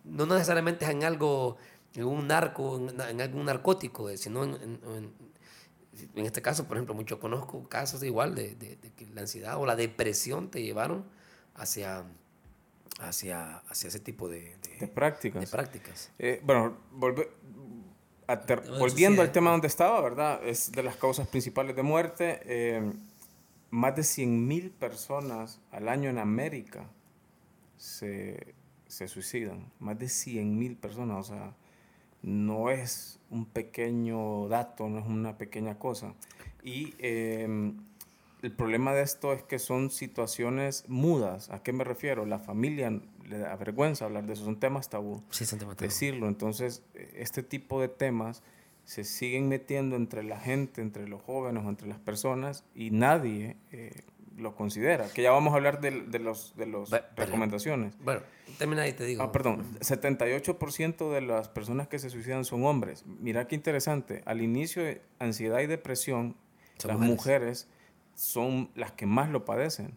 no 0.04 0.24
necesariamente 0.26 0.84
es 0.84 0.90
en 0.92 1.04
algo, 1.04 1.56
en 1.94 2.04
un 2.04 2.26
narco, 2.28 2.76
en, 2.78 3.00
en 3.00 3.20
algún 3.20 3.44
narcótico, 3.44 4.08
eh, 4.08 4.16
sino 4.16 4.44
en, 4.44 4.54
en- 4.54 5.12
en- 6.14 6.26
este 6.26 6.42
caso, 6.42 6.66
por 6.66 6.76
ejemplo, 6.76 6.94
mucho 6.94 7.18
conozco 7.20 7.68
casos 7.68 8.02
igual 8.02 8.34
de, 8.34 8.54
de- 8.56 8.76
de 8.76 8.90
que 8.92 9.06
la 9.14 9.22
ansiedad 9.22 9.58
o 9.58 9.66
la 9.66 9.76
depresión 9.76 10.50
te 10.50 10.62
llevaron 10.62 11.04
hacia, 11.54 12.04
hacia, 13.00 13.58
hacia 13.58 13.88
ese 13.88 14.00
tipo 14.00 14.28
de, 14.28 14.56
de- 14.56 14.88
prácticas. 15.50 16.10
Eh, 16.18 16.40
bueno, 16.44 16.76
volve- 16.92 17.28
volviendo 18.78 19.22
al 19.22 19.32
tema 19.32 19.50
donde 19.52 19.66
estaba, 19.68 20.00
¿verdad? 20.00 20.40
Es 20.46 20.70
de 20.72 20.82
las 20.82 20.96
causas 20.96 21.26
principales 21.28 21.74
de 21.76 21.82
muerte. 21.82 22.40
eh, 22.44 22.92
más 23.70 23.94
de 23.96 24.02
100.000 24.02 24.70
personas 24.70 25.60
al 25.70 25.88
año 25.90 26.08
en 26.08 26.18
América 26.18 26.88
se, 27.76 28.54
se 28.86 29.08
suicidan. 29.08 29.70
Más 29.78 29.98
de 29.98 30.06
100.000 30.06 30.76
personas. 30.78 31.18
O 31.30 31.34
sea, 31.34 31.54
no 32.28 32.70
es 32.70 33.18
un 33.30 33.46
pequeño 33.46 34.48
dato, 34.48 34.88
no 34.88 34.98
es 35.00 35.06
una 35.06 35.36
pequeña 35.38 35.78
cosa. 35.78 36.14
Y 36.62 36.94
eh, 36.98 37.72
el 38.42 38.52
problema 38.52 38.92
de 38.94 39.02
esto 39.02 39.32
es 39.32 39.42
que 39.42 39.58
son 39.58 39.90
situaciones 39.90 40.84
mudas. 40.88 41.50
¿A 41.50 41.62
qué 41.62 41.72
me 41.72 41.84
refiero? 41.84 42.26
La 42.26 42.38
familia 42.38 42.90
le 43.28 43.38
da 43.38 43.56
vergüenza 43.56 44.04
hablar 44.04 44.26
de 44.26 44.34
eso, 44.34 44.44
son 44.44 44.60
temas 44.60 44.88
tabú 44.88 45.22
Sí, 45.30 45.44
Santa 45.44 45.66
Mateo. 45.66 45.88
decirlo. 45.88 46.28
Entonces, 46.28 46.82
este 47.14 47.42
tipo 47.42 47.80
de 47.80 47.88
temas 47.88 48.42
se 48.84 49.04
siguen 49.04 49.48
metiendo 49.48 49.96
entre 49.96 50.22
la 50.22 50.38
gente, 50.40 50.80
entre 50.80 51.08
los 51.08 51.20
jóvenes 51.22 51.64
entre 51.66 51.88
las 51.88 51.98
personas 51.98 52.64
y 52.74 52.90
nadie 52.90 53.56
eh, 53.70 54.02
lo 54.38 54.54
considera. 54.54 55.08
Que 55.08 55.22
ya 55.22 55.30
vamos 55.30 55.52
a 55.52 55.56
hablar 55.56 55.80
de, 55.80 55.90
de 56.02 56.18
los 56.18 56.56
de 56.56 56.64
pero- 56.66 56.86
recomendaciones. 57.16 57.94
Bueno, 58.02 58.20
termina 58.58 58.82
ahí, 58.82 58.92
te 58.92 59.04
digo. 59.04 59.22
Ah, 59.22 59.32
perdón, 59.32 59.64
78% 59.80 61.10
de 61.12 61.20
las 61.20 61.48
personas 61.48 61.88
que 61.88 61.98
se 61.98 62.08
suicidan 62.10 62.44
son 62.44 62.64
hombres. 62.64 63.04
Mira 63.06 63.46
qué 63.48 63.54
interesante. 63.56 64.22
Al 64.26 64.40
inicio 64.42 64.82
de 64.84 65.02
ansiedad 65.18 65.60
y 65.60 65.66
depresión, 65.66 66.36
Son 66.78 66.88
las 66.90 66.98
mujeres. 66.98 67.66
mujeres. 67.66 67.68
son 68.14 68.70
las 68.74 68.92
que 68.92 69.06
más 69.06 69.28
lo 69.30 69.44
padecen. 69.44 69.96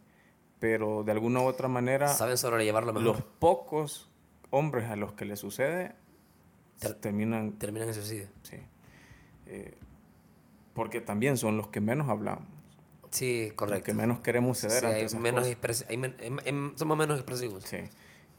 Pero 0.59 1.03
de 1.03 1.11
alguna 1.11 1.39
u 1.41 1.45
otra 1.45 1.67
manera, 1.67 2.07
Saben 2.09 2.37
sobrellevarlo 2.37 2.93
mejor. 2.93 3.03
los 3.15 3.21
pocos 3.23 4.09
hombres 4.51 4.89
a 4.89 4.95
los 4.95 5.13
que 5.13 5.25
le 5.25 5.35
sucede 5.37 5.95
Ter- 6.79 6.93
terminan, 6.95 7.53
Terminan 7.53 7.87
en 7.87 7.93
suicidio. 7.95 8.27
sí. 8.43 8.57
Eh, 9.47 9.75
porque 10.73 11.01
también 11.01 11.37
son 11.37 11.57
los 11.57 11.67
que 11.69 11.81
menos 11.81 12.09
hablamos, 12.09 12.45
Sí, 13.11 13.51
correcto. 13.55 13.85
que 13.85 13.93
menos 13.93 14.19
queremos 14.21 14.57
ceder 14.59 14.79
Sí, 14.79 14.85
ante 14.85 14.97
hay 14.99 15.05
esas 15.05 15.19
menos 15.21 15.41
cosas. 15.41 15.57
expres- 15.57 15.85
hay 15.89 15.97
men- 15.97 16.15
em- 16.19 16.39
em- 16.45 16.71
somos 16.77 16.97
menos 16.97 17.17
expresivos. 17.17 17.63
Sí. 17.65 17.77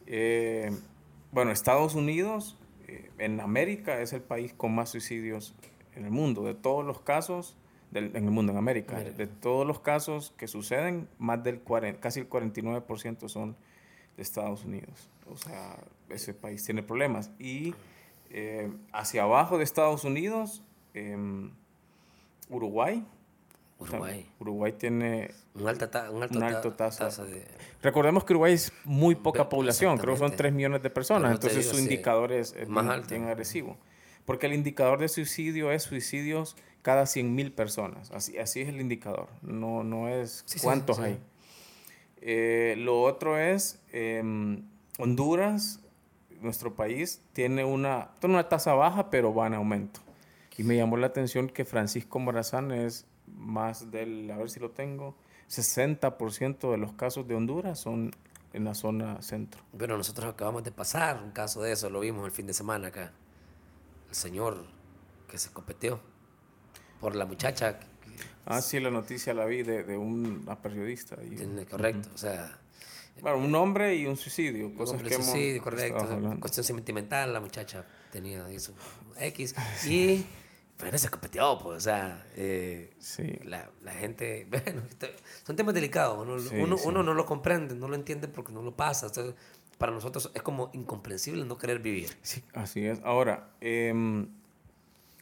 Eh, 0.06 0.70
bueno, 1.30 1.50
Estados 1.50 1.94
Unidos, 1.94 2.56
eh, 2.88 3.10
en 3.18 3.40
América, 3.40 4.00
es 4.00 4.12
el 4.12 4.22
país 4.22 4.52
con 4.54 4.74
más 4.74 4.88
suicidios 4.90 5.54
en 5.94 6.04
el 6.06 6.10
mundo. 6.10 6.42
De 6.44 6.54
todos 6.54 6.84
los 6.84 7.00
casos, 7.00 7.56
del- 7.90 8.16
en 8.16 8.24
el 8.24 8.30
mundo, 8.30 8.52
en 8.52 8.58
América, 8.58 8.96
América. 8.96 9.16
de 9.18 9.26
todos 9.26 9.66
los 9.66 9.78
casos 9.80 10.32
que 10.38 10.48
suceden, 10.48 11.06
más 11.18 11.42
del 11.44 11.60
40, 11.60 12.00
casi 12.00 12.20
el 12.20 12.28
49% 12.28 13.28
son 13.28 13.54
de 14.16 14.22
Estados 14.22 14.64
Unidos. 14.64 15.10
O 15.30 15.36
sea, 15.36 15.76
ese 16.08 16.32
país 16.34 16.64
tiene 16.64 16.82
problemas. 16.82 17.30
Y 17.38 17.74
eh, 18.34 18.72
hacia 18.92 19.24
abajo 19.24 19.58
de 19.58 19.64
Estados 19.64 20.04
Unidos, 20.04 20.62
em, 20.94 21.50
Uruguay. 22.48 23.04
Uruguay. 23.82 24.30
Uruguay 24.40 24.72
tiene 24.72 25.30
Un 25.54 25.68
alta 25.68 25.84
alto 25.86 26.12
Un 26.14 26.28
ta- 26.40 26.46
alto 26.48 26.72
tasa. 26.72 27.08
de... 27.24 27.46
Recordemos 27.82 28.24
que 28.24 28.32
Uruguay 28.32 28.54
es 28.54 28.72
muy 28.84 29.14
poca 29.14 29.48
población, 29.48 29.98
creo 29.98 30.14
que 30.14 30.18
son 30.18 30.26
exactamente. 30.26 30.36
3 30.42 30.52
millones 30.54 30.82
de 30.82 30.90
personas, 30.90 31.32
entonces 31.32 31.58
digo, 31.60 31.70
su 31.70 31.76
sí, 31.78 31.82
indicador 31.84 32.32
es, 32.32 32.52
es 32.54 32.68
más 32.68 32.84
bien, 32.84 32.94
alto. 32.94 33.08
bien 33.10 33.24
agresivo. 33.28 33.76
Porque 34.24 34.46
el 34.46 34.54
indicador 34.54 34.98
de 35.00 35.08
suicidio 35.08 35.72
es 35.72 35.82
suicidios 35.82 36.56
cada 36.82 37.06
100 37.06 37.34
mil 37.34 37.52
personas, 37.52 38.10
así, 38.12 38.38
así 38.38 38.60
es 38.60 38.68
el 38.68 38.80
indicador, 38.80 39.28
no, 39.42 39.82
no 39.84 40.08
es 40.08 40.42
Sí, 40.46 40.58
cuántos 40.60 40.96
sí. 40.96 41.02
hay. 41.02 41.20
Eh, 42.20 42.74
lo 42.78 43.02
otro 43.02 43.38
es 43.38 43.80
em, 43.92 44.62
Honduras, 44.98 45.80
nuestro 46.40 46.74
país, 46.74 47.20
tiene 47.32 47.64
una, 47.64 48.10
tiene 48.20 48.34
una 48.34 48.48
tasa 48.48 48.74
baja, 48.74 49.10
pero 49.10 49.34
va 49.34 49.46
en 49.46 49.54
aumento. 49.54 50.00
Y 50.58 50.64
me 50.64 50.76
llamó 50.76 50.96
la 50.96 51.06
atención 51.08 51.48
que 51.48 51.64
Francisco 51.64 52.18
Morazán 52.18 52.72
es 52.72 53.06
más 53.36 53.90
del, 53.90 54.30
a 54.30 54.36
ver 54.36 54.50
si 54.50 54.60
lo 54.60 54.70
tengo, 54.70 55.14
60% 55.48 56.70
de 56.70 56.76
los 56.78 56.92
casos 56.92 57.26
de 57.28 57.34
Honduras 57.34 57.78
son 57.78 58.10
en 58.52 58.64
la 58.64 58.74
zona 58.74 59.20
centro. 59.22 59.62
Bueno, 59.72 59.96
nosotros 59.96 60.32
acabamos 60.32 60.62
de 60.64 60.72
pasar 60.72 61.22
un 61.22 61.30
caso 61.30 61.62
de 61.62 61.72
eso, 61.72 61.88
lo 61.90 62.00
vimos 62.00 62.24
el 62.26 62.32
fin 62.32 62.46
de 62.46 62.52
semana 62.54 62.88
acá. 62.88 63.12
El 64.08 64.14
señor 64.14 64.64
que 65.28 65.38
se 65.38 65.50
copeteó 65.50 66.00
por 67.00 67.16
la 67.16 67.24
muchacha. 67.24 67.80
Ah, 68.44 68.60
sí, 68.60 68.78
la 68.80 68.90
noticia 68.90 69.32
la 69.34 69.46
vi 69.46 69.62
de, 69.62 69.84
de 69.84 69.96
una 69.96 70.60
periodista. 70.60 71.16
y- 71.22 71.64
correcto, 71.64 72.10
o 72.14 72.18
sea, 72.18 72.58
bueno, 73.20 73.38
un 73.38 73.54
hombre 73.54 73.94
y 73.94 74.06
un 74.06 74.16
suicidio, 74.16 74.66
un 74.66 74.74
cosas 74.74 75.02
que 75.02 75.14
hemos 75.14 75.26
suicidio, 75.26 75.62
correcto, 75.62 75.96
estado 75.98 76.14
hablando. 76.14 76.40
cuestión 76.40 76.64
sentimental, 76.64 77.32
la 77.32 77.40
muchacha 77.40 77.86
tenía 78.10 78.46
su 78.58 78.74
X 79.18 79.54
y 79.88 80.26
pero 80.76 80.98
se 80.98 81.08
copeteó, 81.08 81.58
pues, 81.58 81.76
o 81.76 81.80
sea, 81.80 82.24
eh, 82.36 82.92
Sí. 82.98 83.38
la, 83.44 83.70
la 83.82 83.92
gente, 83.92 84.46
bueno, 84.50 84.82
son 85.44 85.56
temas 85.56 85.74
delicados, 85.74 86.18
uno, 86.18 86.38
Sí, 86.38 86.54
uno, 86.58 86.76
sí. 86.76 86.84
uno 86.88 87.02
no 87.02 87.14
lo 87.14 87.24
comprende, 87.26 87.74
no 87.74 87.88
lo 87.88 87.94
entiende 87.94 88.28
porque 88.28 88.52
no 88.52 88.62
lo 88.62 88.74
pasa. 88.74 89.06
Entonces, 89.06 89.34
para 89.78 89.92
nosotros 89.92 90.30
es 90.34 90.42
como 90.42 90.70
incomprensible 90.72 91.44
no 91.44 91.58
querer 91.58 91.78
vivir. 91.80 92.10
Sí, 92.22 92.42
así 92.54 92.84
es. 92.86 93.00
Ahora, 93.04 93.50
em, 93.60 94.28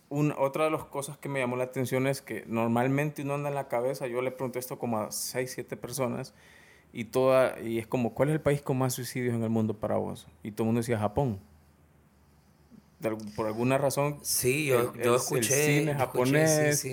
una, 0.08 0.36
otra 0.38 0.64
de 0.64 0.70
las 0.70 0.84
cosas 0.84 1.16
que 1.18 1.28
me 1.28 1.38
llamó 1.40 1.56
la 1.56 1.64
atención 1.64 2.06
es 2.06 2.20
que 2.20 2.44
normalmente 2.46 3.22
uno 3.22 3.34
anda 3.34 3.48
en 3.48 3.54
la 3.54 3.68
cabeza, 3.68 4.06
yo 4.06 4.22
le 4.22 4.30
pregunté 4.32 4.58
esto 4.58 4.78
como 4.78 4.98
a 4.98 5.12
6, 5.12 5.52
7 5.54 5.76
personas, 5.76 6.34
y, 6.92 7.04
toda, 7.04 7.60
y 7.60 7.78
es 7.78 7.86
como, 7.86 8.14
¿cuál 8.14 8.30
es 8.30 8.34
el 8.34 8.40
país 8.40 8.60
con 8.62 8.76
más 8.78 8.94
suicidios 8.94 9.34
en 9.34 9.42
el 9.44 9.50
mundo 9.50 9.78
para 9.78 9.96
vos? 9.96 10.26
Y 10.42 10.50
todo 10.52 10.64
el 10.64 10.66
mundo 10.66 10.80
decía 10.80 10.98
Japón. 10.98 11.38
Por 13.34 13.46
alguna 13.46 13.78
razón. 13.78 14.18
Sí, 14.22 14.66
yo, 14.66 14.94
yo 14.94 15.16
escuché. 15.16 15.78
El 15.78 15.80
cine 15.80 15.94
japonés. 15.94 16.84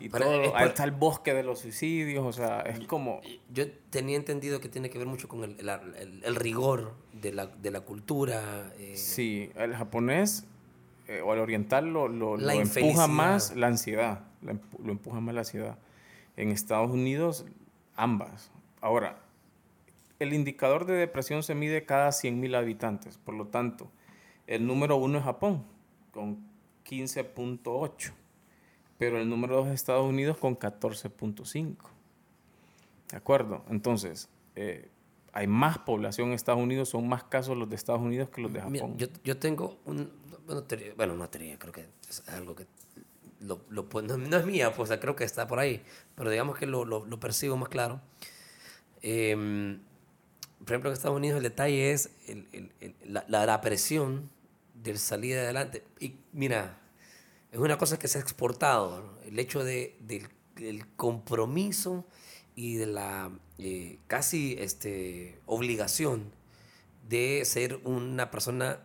y 0.00 0.08
todo. 0.08 0.56
Ahí 0.56 0.68
está 0.68 0.84
el 0.84 0.90
bosque 0.90 1.34
de 1.34 1.42
los 1.42 1.60
suicidios. 1.60 2.24
O 2.24 2.32
sea, 2.32 2.60
es 2.62 2.80
como. 2.86 3.20
Yo 3.52 3.70
tenía 3.90 4.16
entendido 4.16 4.60
que 4.60 4.68
tiene 4.68 4.90
que 4.90 4.98
ver 4.98 5.06
mucho 5.06 5.28
con 5.28 5.44
el, 5.44 5.56
el, 5.58 6.22
el 6.24 6.34
rigor 6.36 6.94
de 7.12 7.32
la, 7.32 7.46
de 7.46 7.70
la 7.70 7.80
cultura. 7.80 8.72
Eh. 8.78 8.96
Sí, 8.96 9.50
el 9.56 9.74
japonés 9.74 10.46
eh, 11.08 11.20
o 11.20 11.32
el 11.34 11.40
oriental 11.40 11.92
lo, 11.92 12.08
lo, 12.08 12.36
lo 12.36 12.50
empuja 12.50 13.06
más 13.06 13.54
la 13.56 13.68
ansiedad. 13.68 14.24
Lo 14.40 14.90
empuja 14.90 15.20
más 15.20 15.34
la 15.34 15.40
ansiedad. 15.42 15.78
En 16.36 16.50
Estados 16.50 16.90
Unidos, 16.90 17.44
ambas. 17.94 18.50
Ahora, 18.80 19.18
el 20.18 20.32
indicador 20.32 20.86
de 20.86 20.94
depresión 20.94 21.42
se 21.42 21.54
mide 21.54 21.84
cada 21.84 22.08
100.000 22.08 22.56
habitantes, 22.56 23.18
por 23.18 23.34
lo 23.34 23.46
tanto, 23.46 23.90
el 24.46 24.66
número 24.66 24.96
uno 24.96 25.18
es 25.18 25.24
Japón, 25.24 25.64
con 26.12 26.38
15.8, 26.84 28.12
pero 28.98 29.18
el 29.18 29.28
número 29.28 29.56
dos 29.56 29.68
es 29.68 29.74
Estados 29.74 30.08
Unidos 30.08 30.36
con 30.38 30.58
14.5. 30.58 31.76
¿De 33.10 33.16
acuerdo? 33.16 33.64
Entonces, 33.68 34.28
eh, 34.56 34.88
hay 35.32 35.46
más 35.46 35.78
población 35.78 36.28
en 36.28 36.34
Estados 36.34 36.60
Unidos, 36.62 36.88
son 36.90 37.08
más 37.08 37.24
casos 37.24 37.56
los 37.56 37.68
de 37.68 37.76
Estados 37.76 38.00
Unidos 38.00 38.28
que 38.30 38.40
los 38.40 38.52
de 38.52 38.60
Japón. 38.60 38.96
yo, 38.96 39.06
yo, 39.24 39.36
tengo 39.38 39.78
un, 39.84 40.10
bueno, 40.46 40.64
bueno, 40.96 41.14
no 41.14 41.28
teoría, 41.28 41.58
creo 41.58 41.72
que 41.72 41.86
es 42.08 42.28
algo 42.28 42.54
que 42.54 42.66
lo, 43.40 43.60
lo, 43.70 43.88
no, 44.02 44.36
es 44.36 44.46
mía, 44.46 44.72
pues 44.74 44.90
creo 45.00 45.16
que 45.16 45.24
está 45.24 45.46
por 45.48 45.58
ahí, 45.58 45.82
pero 46.14 46.30
digamos 46.30 46.56
que 46.56 46.66
lo, 46.66 46.84
lo, 46.84 47.04
lo 47.04 47.20
percibo 47.20 47.56
más 47.56 47.68
claro. 47.68 48.00
Eh, 49.02 49.78
por 50.64 50.72
ejemplo, 50.72 50.90
en 50.90 50.94
Estados 50.94 51.16
Unidos 51.16 51.38
el 51.38 51.42
detalle 51.42 51.92
es 51.92 52.10
la, 53.04 53.60
presión 53.60 54.30
del 54.74 54.98
salir 54.98 55.38
adelante. 55.38 55.82
Y 55.98 56.14
mira, 56.32 56.78
es 57.50 57.58
una 57.58 57.78
cosa 57.78 57.98
que 57.98 58.08
se 58.08 58.18
ha 58.18 58.20
exportado, 58.20 59.18
el 59.24 59.38
hecho 59.38 59.64
de, 59.64 59.96
del, 60.00 60.86
compromiso 60.96 62.04
y 62.54 62.76
de 62.76 62.86
la 62.86 63.30
eh, 63.58 63.98
casi 64.06 64.56
este, 64.58 65.40
obligación 65.46 66.30
de 67.08 67.42
ser 67.44 67.80
una 67.84 68.30
persona 68.30 68.80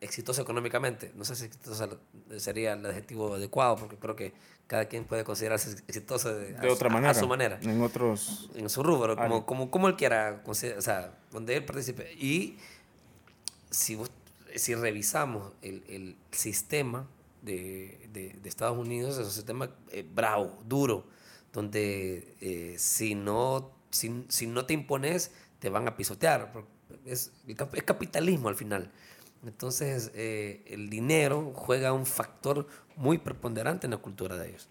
exitosa 0.00 0.42
económicamente. 0.42 1.12
No 1.14 1.24
sé 1.24 1.36
si 1.36 1.46
exitosa 1.46 1.88
sería 2.38 2.74
el 2.74 2.84
adjetivo 2.84 3.34
adecuado, 3.34 3.76
porque 3.76 3.96
creo 3.96 4.16
que 4.16 4.32
cada 4.66 4.86
quien 4.86 5.04
puede 5.04 5.24
considerarse 5.24 5.76
exitoso 5.86 6.34
de, 6.34 6.68
otra 6.68 6.88
manera. 6.88 7.10
A 7.10 7.14
su 7.14 7.28
manera. 7.28 7.58
En 7.62 7.80
otros. 7.80 8.50
En 8.54 8.68
su 8.68 8.82
rubro, 8.82 9.16
como, 9.16 9.46
como, 9.46 9.70
como, 9.70 9.88
él 9.88 9.96
quiera, 9.96 10.42
o 10.44 10.54
sea, 10.54 11.14
donde 11.30 11.56
él 11.56 11.64
participe. 11.64 12.12
Y 12.14 12.56
si, 13.70 13.98
si 14.54 14.74
revisamos 14.74 15.52
el, 15.62 15.84
el 15.88 16.16
sistema 16.32 17.06
de, 17.42 18.08
de, 18.12 18.36
de, 18.42 18.48
Estados 18.48 18.76
Unidos, 18.76 19.18
es 19.18 19.26
un 19.26 19.32
sistema 19.32 19.70
eh, 19.92 20.04
bravo, 20.14 20.58
duro, 20.66 21.06
donde 21.52 22.34
eh, 22.40 22.74
si, 22.78 23.14
no, 23.14 23.70
si, 23.90 24.24
si, 24.28 24.46
no 24.46 24.66
te 24.66 24.74
impones, 24.74 25.30
te 25.60 25.70
van 25.70 25.86
a 25.86 25.96
pisotear. 25.96 26.52
Es, 27.04 27.30
es 27.46 27.82
capitalismo 27.84 28.48
al 28.48 28.56
final. 28.56 28.90
Entonces, 29.44 30.10
eh, 30.14 30.62
el 30.66 30.88
dinero 30.90 31.52
juega 31.54 31.92
un 31.92 32.06
factor 32.06 32.66
muy 32.96 33.18
preponderante 33.18 33.86
en 33.86 33.92
la 33.92 33.98
cultura 33.98 34.36
de 34.36 34.48
ellos. 34.48 34.68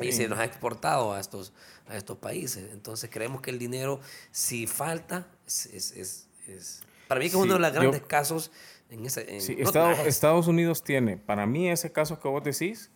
Y 0.00 0.12
se 0.12 0.28
nos 0.28 0.38
ha 0.38 0.44
exportado 0.44 1.14
a 1.14 1.20
estos, 1.20 1.52
a 1.88 1.96
estos 1.96 2.18
países. 2.18 2.70
Entonces, 2.72 3.08
creemos 3.10 3.40
que 3.40 3.50
el 3.50 3.58
dinero, 3.58 4.00
si 4.30 4.66
falta, 4.66 5.26
es, 5.46 5.66
es, 5.66 6.28
es, 6.46 6.82
para 7.08 7.18
mí 7.18 7.26
que 7.26 7.36
es 7.36 7.42
uno 7.42 7.54
de 7.54 7.60
los 7.60 7.72
grandes 7.72 8.02
casos 8.02 8.50
en 8.90 9.06
ese... 9.06 9.40
sí, 9.40 9.56
Estados, 9.58 9.98
Estados, 10.00 10.46
Unidos 10.46 10.84
tiene, 10.84 11.16
para 11.16 11.46
mí 11.46 11.68
ese 11.70 11.90
caso 11.90 12.20
que 12.20 12.28
vos 12.28 12.44
decís, 12.44 12.90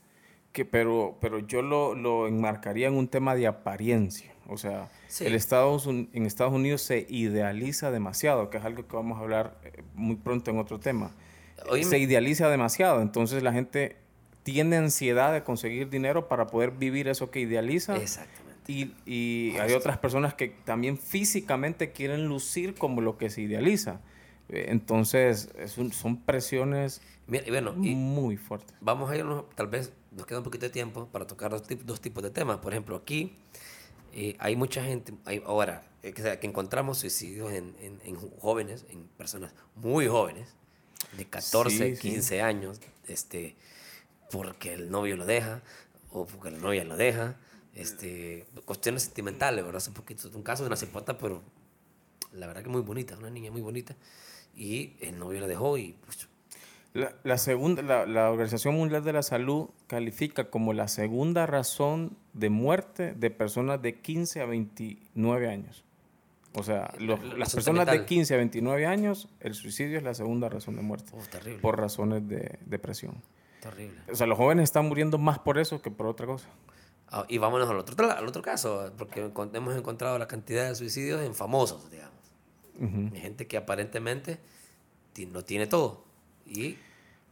que, 0.53 0.65
pero, 0.65 1.17
pero 1.21 1.39
yo 1.39 1.63
lo, 1.63 1.95
lo 1.95 2.27
enmarcaría 2.27 2.89
en 2.89 2.95
un 2.95 3.09
tema 3.09 3.35
de 3.35 3.47
apariencia. 3.47 4.33
O 4.51 4.59
sea, 4.59 4.91
el 5.21 5.35
Estados, 5.35 5.87
en 5.87 6.09
Estados 6.27 6.53
Unidos 6.53 6.83
se 6.83 7.07
idealiza 7.09 7.93
demasiado, 7.93 8.51
que 8.51 8.59
es 8.59 8.65
algo 8.65 8.87
que 8.87 8.97
vamos 8.97 9.19
a 9.19 9.23
hablar 9.23 9.57
eh, 9.63 9.83
muy 9.95 10.17
pronto 10.17 10.51
en 10.51 10.59
otro 10.59 10.81
tema. 10.81 11.13
Se 11.83 11.99
idealiza 11.99 12.49
demasiado, 12.49 13.01
entonces 13.01 13.45
la 13.45 13.53
gente 13.53 13.97
tiene 14.43 14.77
ansiedad 14.77 15.33
de 15.33 15.45
conseguir 15.45 15.89
dinero 15.89 16.27
para 16.27 16.49
poder 16.49 16.73
vivir 16.73 17.07
eso 17.07 17.31
que 17.31 17.41
idealiza. 17.41 17.97
Exactamente. 17.97 18.51
Y, 18.67 18.95
y 19.07 19.57
hay 19.59 19.73
otras 19.73 19.99
personas 19.99 20.35
que 20.35 20.49
también 20.49 20.99
físicamente 20.99 21.93
quieren 21.93 22.27
lucir 22.27 22.75
como 22.75 23.01
lo 23.01 23.19
que 23.19 23.31
se 23.31 23.43
idealiza. 23.43 24.01
Eh, 24.49 24.67
entonces, 24.69 25.49
es 25.57 25.79
son 25.95 26.17
presiones 26.23 27.03
bueno, 27.27 27.73
muy 27.75 28.37
fuertes. 28.37 28.75
Vamos 28.81 29.11
a 29.11 29.17
irnos, 29.17 29.49
tal 29.55 29.69
vez 29.69 29.93
nos 30.11 30.27
queda 30.27 30.39
un 30.39 30.45
poquito 30.45 30.67
de 30.67 30.71
tiempo 30.71 31.07
para 31.07 31.27
tocar 31.27 31.53
dos, 31.53 31.63
dos 31.85 32.01
tipos 32.01 32.23
de 32.23 32.31
temas. 32.31 32.59
Por 32.59 32.73
ejemplo, 32.73 32.97
aquí 32.97 33.37
eh, 34.13 34.37
hay 34.39 34.57
mucha 34.57 34.83
gente, 34.85 35.13
hay, 35.25 35.43
ahora, 35.47 35.87
eh, 36.03 36.13
que, 36.13 36.39
que, 36.39 36.47
encontramos 36.47 36.99
suicidios 36.99 37.53
en, 37.53 37.75
en, 37.81 38.01
en, 38.05 38.17
jóvenes, 38.17 38.85
en 38.89 39.05
personas 39.17 39.53
muy 39.77 40.07
jóvenes, 40.07 40.55
de 41.17 41.27
14, 41.27 41.99
15 41.99 42.43
años, 42.43 42.81
este, 43.07 43.57
porque 44.31 44.75
el 44.75 44.91
novio 44.91 45.17
lo 45.17 45.27
deja 45.27 45.63
o 46.11 46.27
porque 46.27 46.51
la 46.51 46.59
novia 46.59 46.85
lo 46.85 46.97
deja. 46.97 47.37
Este, 47.75 48.47
cuestiones 48.65 49.05
sentimentales, 49.05 49.65
¿verdad? 49.65 49.79
Hace 49.79 49.93
poquito, 49.93 50.29
un 50.35 50.43
caso 50.43 50.65
de 50.65 50.69
una 50.69 50.77
cipota, 50.77 51.17
pero 51.17 51.43
la 52.33 52.47
verdad 52.47 52.63
que 52.63 52.69
muy 52.69 52.83
bonita, 52.83 53.17
una 53.17 53.31
niña 53.31 53.51
muy 53.51 53.61
bonita. 53.61 53.97
Y 54.57 54.95
el 55.01 55.19
novio 55.19 55.41
la 55.41 55.47
dejó 55.47 55.79
y 55.79 55.93
pues, 56.05 56.29
la, 56.93 57.15
la, 57.23 57.39
segunda, 57.39 57.83
la, 57.83 58.07
la, 58.07 58.31
Organización 58.31 58.75
Mundial 58.75 59.05
de 59.05 59.13
la 59.13 59.23
Salud 59.23 59.71
califica 59.87 60.51
como 60.51 60.73
la 60.73 60.89
segunda 60.89 61.47
razón 61.47 62.17
de 62.33 62.51
muerte 62.51 63.15
de 63.15 63.31
personas 63.31 63.81
de 63.81 64.01
15 64.01 64.41
a 64.41 64.47
29 64.47 65.49
años. 65.49 65.85
O 66.53 66.65
sea, 66.65 66.93
las 66.99 67.55
personas 67.55 67.87
de 67.87 68.05
15 68.05 68.35
a 68.35 68.37
29 68.39 68.87
años, 68.87 69.29
el 69.39 69.55
suicidio 69.55 69.99
es 69.99 70.03
la 70.03 70.15
segunda 70.15 70.49
razón 70.49 70.75
de 70.75 70.83
muerte. 70.83 71.13
Oh, 71.15 71.61
por 71.61 71.79
razones 71.79 72.27
de 72.27 72.59
depresión. 72.67 73.23
Terrible. 73.61 74.01
O 74.11 74.17
sea, 74.17 74.27
los 74.27 74.37
jóvenes 74.37 74.65
están 74.65 74.89
muriendo 74.89 75.17
más 75.17 75.39
por 75.39 75.59
eso 75.59 75.81
que 75.81 75.93
por 75.93 76.07
otra 76.07 76.27
cosa. 76.27 76.49
Ah, 77.09 77.25
y 77.29 77.39
vámonos 77.39 77.71
al 77.71 77.79
otro, 77.79 78.11
al 78.11 78.27
otro 78.27 78.43
caso, 78.43 78.93
porque 78.99 79.31
hemos 79.53 79.77
encontrado 79.77 80.19
la 80.19 80.27
cantidad 80.27 80.69
de 80.69 80.75
suicidios 80.75 81.23
en 81.23 81.35
famosos, 81.35 81.89
digamos. 81.91 82.11
Gente 83.15 83.47
que 83.47 83.59
aparentemente 83.59 84.41
no 85.29 85.45
tiene 85.45 85.67
todo 85.67 86.10
y 86.51 86.77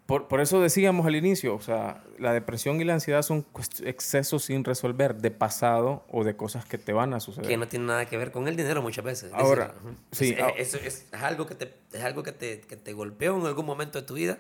por, 0.07 0.27
por, 0.27 0.41
eso 0.41 0.59
decíamos 0.63 1.05
al 1.05 1.17
inicio, 1.17 1.55
o 1.55 1.61
sea, 1.61 2.03
la 2.19 2.33
depresión 2.33 2.81
y 2.81 2.85
la 2.85 2.95
ansiedad 2.95 3.21
son 3.21 3.45
excesos 3.85 4.45
sin 4.45 4.65
resolver 4.65 5.17
de 5.17 5.31
pasado 5.31 6.03
o 6.09 6.25
de 6.25 6.35
cosas 6.35 6.65
que 6.65 6.79
te 6.79 6.95
van 6.95 7.13
a 7.13 7.21
suceder. 7.21 7.47
Que 7.47 7.59
no 7.59 7.69
tiene 7.69 7.85
nada 7.85 8.07
que 8.07 8.17
ver 8.17 8.33
con 8.33 8.49
el 8.49 8.57
dinero 8.57 8.81
muchas 8.81 9.05
veces. 9.05 9.33
Ahora, 9.35 9.75
sí. 10.11 10.35
Es, 10.57 10.73
es, 10.73 11.07
es, 11.13 11.23
algo, 11.23 11.47
que 11.47 11.55
te, 11.55 11.75
es 11.93 12.03
algo 12.03 12.23
que 12.23 12.33
te, 12.33 12.63
que 12.63 12.77
te 12.77 12.95
golpeó 12.95 13.37
en 13.39 13.45
algún 13.45 13.67
momento 13.67 14.01
de 14.01 14.07
tu 14.07 14.15
vida, 14.15 14.39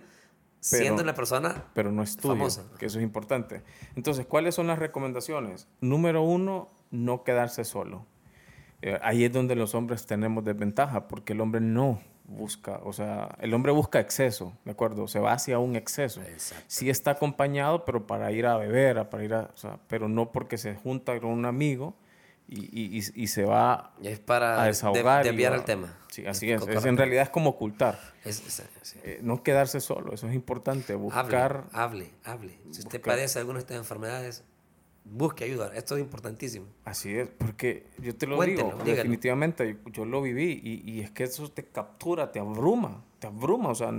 siendo 0.61 1.03
una 1.03 1.15
persona 1.15 1.65
Pero 1.75 1.93
no 1.93 2.03
es 2.03 2.17
tuyo, 2.17 2.29
famosa. 2.35 2.65
que 2.79 2.87
eso 2.87 2.99
es 2.99 3.05
importante. 3.05 3.63
Entonces, 3.95 4.25
¿cuáles 4.25 4.55
son 4.55 4.69
las 4.69 4.79
recomendaciones? 4.79 5.69
Número 5.83 6.23
uno, 6.23 6.71
no 6.91 7.25
quedarse 7.25 7.65
solo. 7.65 8.07
Eh, 8.81 8.99
ahí 9.03 9.25
es 9.25 9.33
donde 9.35 9.55
los 9.55 9.75
hombres 9.75 10.07
tenemos 10.07 10.47
desventaja, 10.47 11.09
porque 11.09 11.35
el 11.35 11.43
hombre 11.43 11.61
no 11.61 12.01
busca, 12.29 12.81
o 12.85 12.93
sea, 12.93 13.35
el 13.41 13.55
hombre 13.55 13.73
busca 13.73 13.99
exceso, 13.99 14.53
¿de 14.65 14.71
acuerdo? 14.71 15.09
Se 15.09 15.19
va 15.19 15.33
hacia 15.33 15.59
un 15.59 15.77
exceso. 15.77 16.21
Exacto. 16.21 16.65
Sí 16.69 16.91
está 16.91 17.13
acompañado, 17.13 17.85
pero 17.85 18.07
para 18.07 18.31
ir 18.31 18.47
a 18.47 18.57
beber, 18.57 19.09
para 19.09 19.25
ir 19.25 19.35
a, 19.35 19.51
o 19.53 19.57
sea, 19.57 19.79
pero 19.89 20.09
no 20.09 20.31
porque 20.31 20.59
se 20.59 20.75
junta 20.75 21.19
con 21.19 21.31
un 21.31 21.47
amigo 21.47 21.97
y, 22.47 22.99
y, 22.99 23.03
y, 23.15 23.27
se 23.27 23.45
va 23.45 23.93
es 24.03 24.21
para 24.21 24.63
a 24.63 24.67
desahogar. 24.67 25.25
De, 25.25 25.31
desviar 25.31 25.55
el 25.55 25.65
tema. 25.65 25.99
Sí, 26.09 26.27
así 26.27 26.51
es. 26.51 26.67
es. 26.67 26.85
En 26.85 26.97
realidad 26.97 27.25
es 27.25 27.31
como 27.31 27.51
ocultar. 27.51 27.99
Es, 28.25 28.63
eh, 29.05 29.21
no 29.23 29.43
quedarse 29.43 29.81
solo, 29.81 30.15
eso 30.15 30.29
es 30.29 30.35
importante. 30.35 30.95
Buscar. 30.95 31.65
Hable, 31.73 32.13
hable. 32.25 32.55
hable. 32.55 32.73
Si 32.73 32.81
usted 32.81 33.01
padece 33.01 33.39
alguna 33.39 33.59
de 33.59 33.61
estas 33.61 33.77
enfermedades, 33.77 34.45
busque 35.11 35.45
ayuda. 35.45 35.73
Esto 35.75 35.97
es 35.97 36.03
importantísimo. 36.03 36.67
Así 36.85 37.15
es, 37.15 37.29
porque 37.29 37.87
yo 37.99 38.15
te 38.15 38.27
lo 38.27 38.41
digo, 38.43 38.77
definitivamente, 38.85 39.79
yo, 39.93 40.05
lo 40.05 40.23
viví 40.23 40.61
y, 40.63 40.91
y, 40.91 41.01
es 41.01 41.11
que 41.11 41.25
eso 41.25 41.51
te 41.51 41.65
captura, 41.65 42.33
te 42.33 42.41
abruma, 42.41 43.03
te 43.19 43.27
abruma. 43.27 43.71
O 43.71 43.75
sea, 43.75 43.93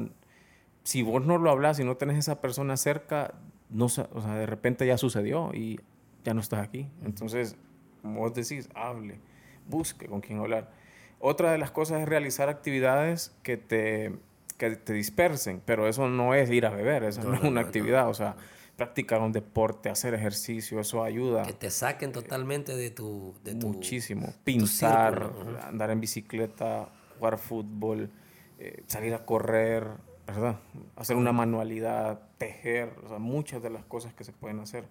si 0.83 1.01
vos 1.01 1.25
no 1.25 1.37
lo 1.37 1.49
hablas 1.49 1.79
y 1.79 1.83
no 1.83 1.97
tenés 1.97 2.17
esa 2.17 2.41
persona 2.41 2.77
cerca, 2.77 3.33
no, 3.69 3.85
o 3.85 3.89
sea, 3.89 4.35
de 4.35 4.45
repente 4.45 4.85
ya 4.85 4.97
sucedió 4.97 5.51
y 5.53 5.79
ya 6.23 6.33
no 6.33 6.41
estás 6.41 6.61
aquí. 6.61 6.87
Entonces, 7.03 7.55
como 8.01 8.21
vos 8.21 8.33
decís, 8.33 8.69
hable, 8.73 9.19
busque 9.67 10.07
con 10.07 10.21
quién 10.21 10.39
hablar. 10.39 10.71
Otra 11.19 11.51
de 11.51 11.57
las 11.57 11.71
cosas 11.71 12.01
es 12.01 12.07
realizar 12.07 12.49
actividades 12.49 13.35
que 13.43 13.57
te, 13.57 14.13
que 14.57 14.75
te 14.77 14.93
dispersen, 14.93 15.61
pero 15.65 15.87
eso 15.87 16.07
no 16.07 16.33
es 16.33 16.49
ir 16.49 16.65
a 16.65 16.69
beber, 16.69 17.03
eso 17.03 17.21
no, 17.23 17.33
es 17.33 17.43
una 17.43 17.61
actividad, 17.61 18.09
o 18.09 18.13
sea, 18.13 18.35
practicar 18.79 19.19
un 19.19 19.33
deporte, 19.33 19.89
hacer 19.89 20.13
ejercicio, 20.13 20.79
eso 20.79 21.03
ayuda. 21.03 21.43
Que 21.43 21.51
te 21.51 21.69
saquen 21.69 22.13
totalmente 22.13 22.77
de 22.77 22.89
tu... 22.91 23.35
De 23.43 23.53
tu 23.53 23.67
muchísimo. 23.67 24.33
Pintar, 24.45 25.33
andar 25.63 25.91
en 25.91 25.99
bicicleta, 25.99 26.87
jugar 27.17 27.37
fútbol, 27.37 28.09
eh, 28.57 28.83
salir 28.87 29.13
a 29.13 29.25
correr, 29.25 29.85
¿verdad? 30.25 30.59
Hacer 30.95 31.17
una 31.17 31.33
manualidad, 31.33 32.21
tejer, 32.37 32.95
o 33.03 33.09
sea, 33.09 33.19
muchas 33.19 33.61
de 33.61 33.69
las 33.69 33.83
cosas 33.83 34.13
que 34.13 34.23
se 34.23 34.31
pueden 34.31 34.61
hacer. 34.61 34.85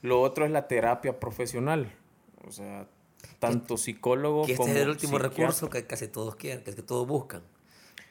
Lo 0.00 0.22
otro 0.22 0.46
es 0.46 0.50
la 0.50 0.66
terapia 0.66 1.20
profesional, 1.20 1.92
o 2.46 2.50
sea, 2.50 2.88
tanto 3.38 3.76
psicólogo 3.76 4.46
que 4.46 4.52
este 4.52 4.70
es 4.70 4.76
el 4.78 4.88
último 4.88 5.18
recurso 5.18 5.68
que 5.68 5.86
casi 5.86 6.08
todos 6.08 6.36
quieren, 6.36 6.64
que, 6.64 6.74
que 6.74 6.82
todos 6.82 7.06
buscan. 7.06 7.42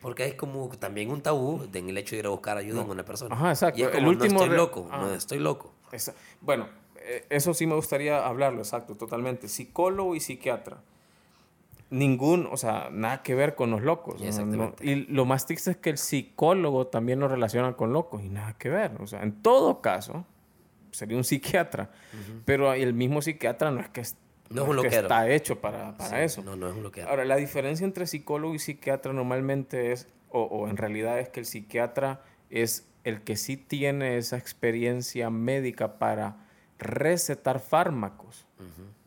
Porque 0.02 0.26
es 0.26 0.34
como 0.34 0.68
también 0.70 1.12
un 1.12 1.22
tabú 1.22 1.68
en 1.72 1.90
el 1.90 1.98
hecho 1.98 2.16
de 2.16 2.20
ir 2.20 2.26
a 2.26 2.30
buscar 2.30 2.58
ayuda 2.58 2.82
en 2.82 2.90
una 2.90 3.06
persona. 3.06 3.36
Ajá, 3.36 3.52
exacto. 3.52 3.80
Y 3.80 3.84
el 3.84 4.08
último 4.08 4.40
no 4.40 4.44
estoy 4.44 4.58
loco, 4.58 4.88
no 4.90 5.06
ah. 5.06 5.16
estoy 5.16 5.40
loco. 5.40 5.74
Bueno, 6.42 6.68
eh, 6.96 7.26
eso 7.30 7.54
sí 7.54 7.68
me 7.68 7.76
gustaría 7.76 8.26
hablarlo, 8.26 8.60
exacto, 8.60 8.96
totalmente. 8.96 9.48
Psicólogo 9.48 10.16
y 10.16 10.20
psiquiatra. 10.20 10.82
Ningún, 11.92 12.48
o 12.50 12.58
sea, 12.58 12.90
nada 12.92 13.22
que 13.22 13.36
ver 13.36 13.54
con 13.56 13.70
los 13.70 13.82
locos. 13.82 14.22
y 14.82 14.96
lo 15.14 15.26
más 15.26 15.46
triste 15.46 15.72
es 15.72 15.78
que 15.78 15.90
el 15.90 15.98
psicólogo 15.98 16.88
también 16.88 17.20
lo 17.20 17.28
relaciona 17.28 17.74
con 17.74 17.94
locos 17.94 18.24
y 18.24 18.30
nada 18.30 18.54
que 18.58 18.70
ver. 18.70 18.94
O 19.02 19.08
sea, 19.08 19.22
en 19.22 19.42
todo 19.42 19.82
caso, 19.82 20.26
sería 20.92 21.18
un 21.18 21.24
psiquiatra. 21.24 21.90
Pero 22.46 22.74
el 22.74 22.94
mismo 22.94 23.22
psiquiatra 23.22 23.72
no 23.72 23.82
es 23.82 23.90
que 23.90 24.04
no 24.52 24.64
es 24.64 24.70
un 24.70 24.76
loquero. 24.76 25.02
está 25.02 25.30
hecho 25.30 25.60
para, 25.60 25.96
eso. 26.24 26.44
No, 26.44 26.56
no 26.56 26.70
es 26.70 26.76
un 26.76 26.84
loquero. 26.84 27.10
Ahora, 27.10 27.26
la 27.26 27.36
diferencia 27.36 27.86
entre 27.86 28.08
psicólogo 28.08 28.54
y 28.56 28.60
psiquiatra 28.60 29.14
normalmente 29.14 29.92
es, 29.92 30.08
o, 30.30 30.68
en 30.68 30.78
realidad 30.78 31.20
es 31.20 31.30
que 31.30 31.42
el 31.42 31.46
psiquiatra 31.46 32.22
es 32.50 32.88
el 33.04 33.22
que 33.22 33.36
sí 33.36 33.58
tiene 33.58 34.18
esa 34.18 34.38
experiencia 34.38 35.30
médica 35.30 35.98
para 35.98 36.46
recetar 36.78 37.60
fármacos, 37.60 38.46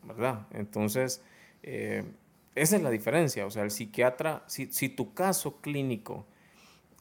¿verdad? 0.03 0.47
Entonces, 0.51 1.21
eh, 1.63 2.03
esa 2.55 2.75
es 2.77 2.81
la 2.81 2.89
diferencia. 2.89 3.45
O 3.45 3.51
sea, 3.51 3.63
el 3.63 3.71
psiquiatra, 3.71 4.43
si, 4.47 4.89
tu 4.89 5.13
caso 5.13 5.61
clínico 5.61 6.25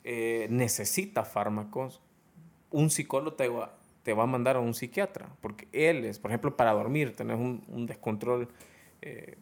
eh, 0.03 0.47
necesita 0.51 1.25
fármacos, 1.25 2.01
un 2.71 2.91
psicólogo 2.91 3.37
te 3.37 3.49
va, 3.49 3.77
te 4.05 4.13
va 4.13 4.25
a 4.25 4.27
mandar 4.27 4.57
a 4.57 4.61
un 4.61 4.75
psiquiatra, 4.75 5.29
porque 5.41 5.67
él 5.73 6.05
es, 6.05 6.19
por 6.19 6.31
ejemplo, 6.31 6.57
para 6.57 6.73
dormir, 6.73 7.17
tenés 7.17 7.39
un, 7.39 7.87
descontrol 7.87 8.49
eh, 9.03 9.37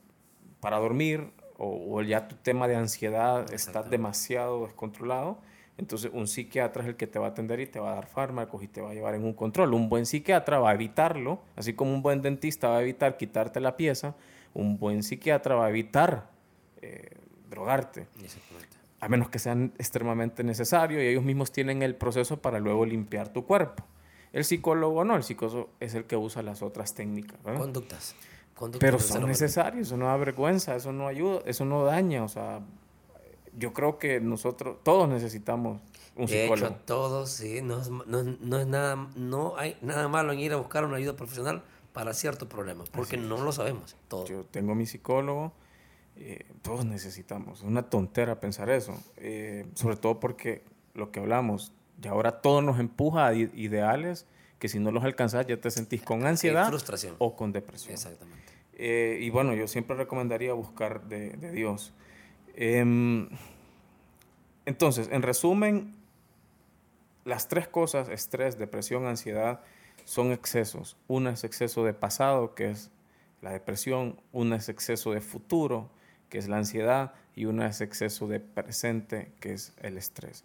para 0.60 0.78
dormir 0.78 1.32
o, 1.58 2.00
ya 2.02 2.28
tu 2.28 2.36
tema 2.36 2.66
de 2.68 2.76
ansiedad 2.76 3.52
está 3.52 3.82
demasiado 3.82 4.64
descontrolado, 4.64 5.38
entonces 5.78 6.10
un 6.14 6.28
psiquiatra 6.28 6.82
es 6.82 6.88
el 6.90 6.96
que 6.96 7.06
te 7.06 7.18
va 7.18 7.26
a 7.26 7.28
atender 7.30 7.60
y 7.60 7.66
te 7.66 7.80
va 7.80 7.92
a 7.92 7.94
dar 7.96 8.06
fármacos 8.06 8.62
y 8.62 8.68
te 8.68 8.80
va 8.80 8.90
a 8.90 8.94
llevar 8.94 9.14
en 9.14 9.24
un 9.24 9.32
control. 9.32 9.74
Un 9.74 9.88
buen 9.88 10.06
psiquiatra 10.06 10.58
va 10.58 10.70
a 10.70 10.74
evitarlo, 10.74 11.40
así 11.56 11.72
como 11.74 11.92
un 11.92 12.02
buen 12.02 12.22
dentista 12.22 12.68
va 12.68 12.78
a 12.78 12.82
evitar 12.82 13.16
quitarte 13.16 13.58
la 13.58 13.76
pieza, 13.76 14.14
un 14.54 14.78
buen 14.78 15.02
psiquiatra 15.02 15.56
va 15.56 15.66
a 15.66 15.70
evitar 15.70 16.30
eh, 16.82 17.16
drogarte. 17.50 18.06
A 19.00 19.08
menos 19.08 19.28
que 19.28 19.40
sea 19.40 19.54
extremadamente 19.78 20.44
necesario 20.44 21.02
y 21.02 21.06
ellos 21.06 21.24
mismos 21.24 21.50
tienen 21.50 21.82
el 21.82 21.96
proceso 21.96 22.40
para 22.40 22.60
luego 22.60 22.86
limpiar 22.86 23.32
tu 23.32 23.44
cuerpo. 23.44 23.84
El 24.32 24.44
psicólogo 24.44 25.04
no, 25.04 25.16
el 25.16 25.22
psicólogo 25.22 25.70
es 25.80 25.94
el 25.94 26.04
que 26.04 26.16
usa 26.16 26.42
las 26.42 26.62
otras 26.62 26.94
técnicas. 26.94 27.38
Conductas. 27.42 28.14
Pero 28.78 28.98
son 28.98 29.26
necesarios, 29.26 29.88
eso 29.88 29.96
no 29.96 30.06
da 30.06 30.16
vergüenza, 30.16 30.76
eso 30.76 30.92
no 30.92 31.08
ayuda, 31.08 31.40
eso 31.46 31.64
no 31.64 31.84
daña. 31.84 32.22
O 32.22 32.28
sea, 32.28 32.60
yo 33.58 33.72
creo 33.72 33.98
que 33.98 34.20
nosotros, 34.20 34.78
todos 34.82 35.08
necesitamos 35.08 35.80
un 36.16 36.26
de 36.26 36.42
psicólogo. 36.42 36.68
Hecho, 36.68 36.80
todos, 36.84 37.30
sí, 37.30 37.60
no 37.62 37.80
es, 37.80 37.90
no, 37.90 38.58
es 38.58 38.66
nada, 38.66 39.08
no 39.16 39.56
hay 39.56 39.76
nada 39.80 40.08
malo 40.08 40.32
en 40.32 40.40
ir 40.40 40.52
a 40.52 40.56
buscar 40.56 40.84
una 40.84 40.96
ayuda 40.96 41.16
profesional 41.16 41.62
para 41.92 42.14
ciertos 42.14 42.48
problemas, 42.48 42.88
porque 42.88 43.16
no 43.16 43.42
lo 43.42 43.52
sabemos. 43.52 43.96
Todos. 44.08 44.28
Yo 44.28 44.44
tengo 44.44 44.74
mi 44.74 44.86
psicólogo, 44.86 45.52
eh, 46.16 46.46
todos 46.62 46.84
necesitamos. 46.84 47.60
Es 47.60 47.64
una 47.64 47.82
tontera 47.82 48.40
pensar 48.40 48.70
eso, 48.70 48.94
eh, 49.16 49.66
sobre 49.74 49.96
todo 49.96 50.20
porque 50.20 50.62
lo 50.94 51.10
que 51.10 51.20
hablamos, 51.20 51.72
y 52.00 52.08
ahora 52.08 52.40
todo 52.40 52.62
nos 52.62 52.78
empuja 52.78 53.26
a 53.26 53.34
ideales 53.34 54.26
que 54.58 54.68
si 54.68 54.78
no 54.78 54.92
los 54.92 55.02
alcanzas 55.02 55.46
ya 55.46 55.60
te 55.60 55.70
sentís 55.72 56.02
con 56.02 56.24
ansiedad 56.24 56.68
frustración. 56.68 57.16
o 57.18 57.34
con 57.34 57.50
depresión. 57.50 57.94
Exactamente. 57.94 58.52
Eh, 58.74 59.18
y 59.20 59.30
bueno, 59.30 59.54
yo 59.54 59.66
siempre 59.66 59.96
recomendaría 59.96 60.52
buscar 60.52 61.02
de, 61.08 61.36
Dios. 61.50 61.92
Em, 62.54 63.28
entonces, 64.64 65.08
en 65.10 65.22
resumen, 65.22 65.96
las 67.24 67.48
tres 67.48 67.68
cosas, 67.68 68.08
estrés, 68.08 68.58
depresión, 68.58 69.06
ansiedad, 69.06 69.60
son 70.04 70.32
excesos. 70.32 70.96
Una 71.08 71.30
es 71.30 71.44
exceso 71.44 71.84
de 71.84 71.94
pasado, 71.94 72.54
que 72.54 72.70
es 72.70 72.90
la 73.40 73.50
depresión, 73.50 74.20
una 74.32 74.56
es 74.56 74.68
exceso 74.68 75.12
de 75.12 75.20
futuro, 75.20 75.90
que 76.28 76.38
es 76.38 76.48
la 76.48 76.58
ansiedad, 76.58 77.14
y 77.34 77.46
una 77.46 77.66
es 77.66 77.80
exceso 77.80 78.28
de 78.28 78.40
presente, 78.40 79.32
que 79.40 79.54
es 79.54 79.72
el 79.80 79.98
estrés. 79.98 80.44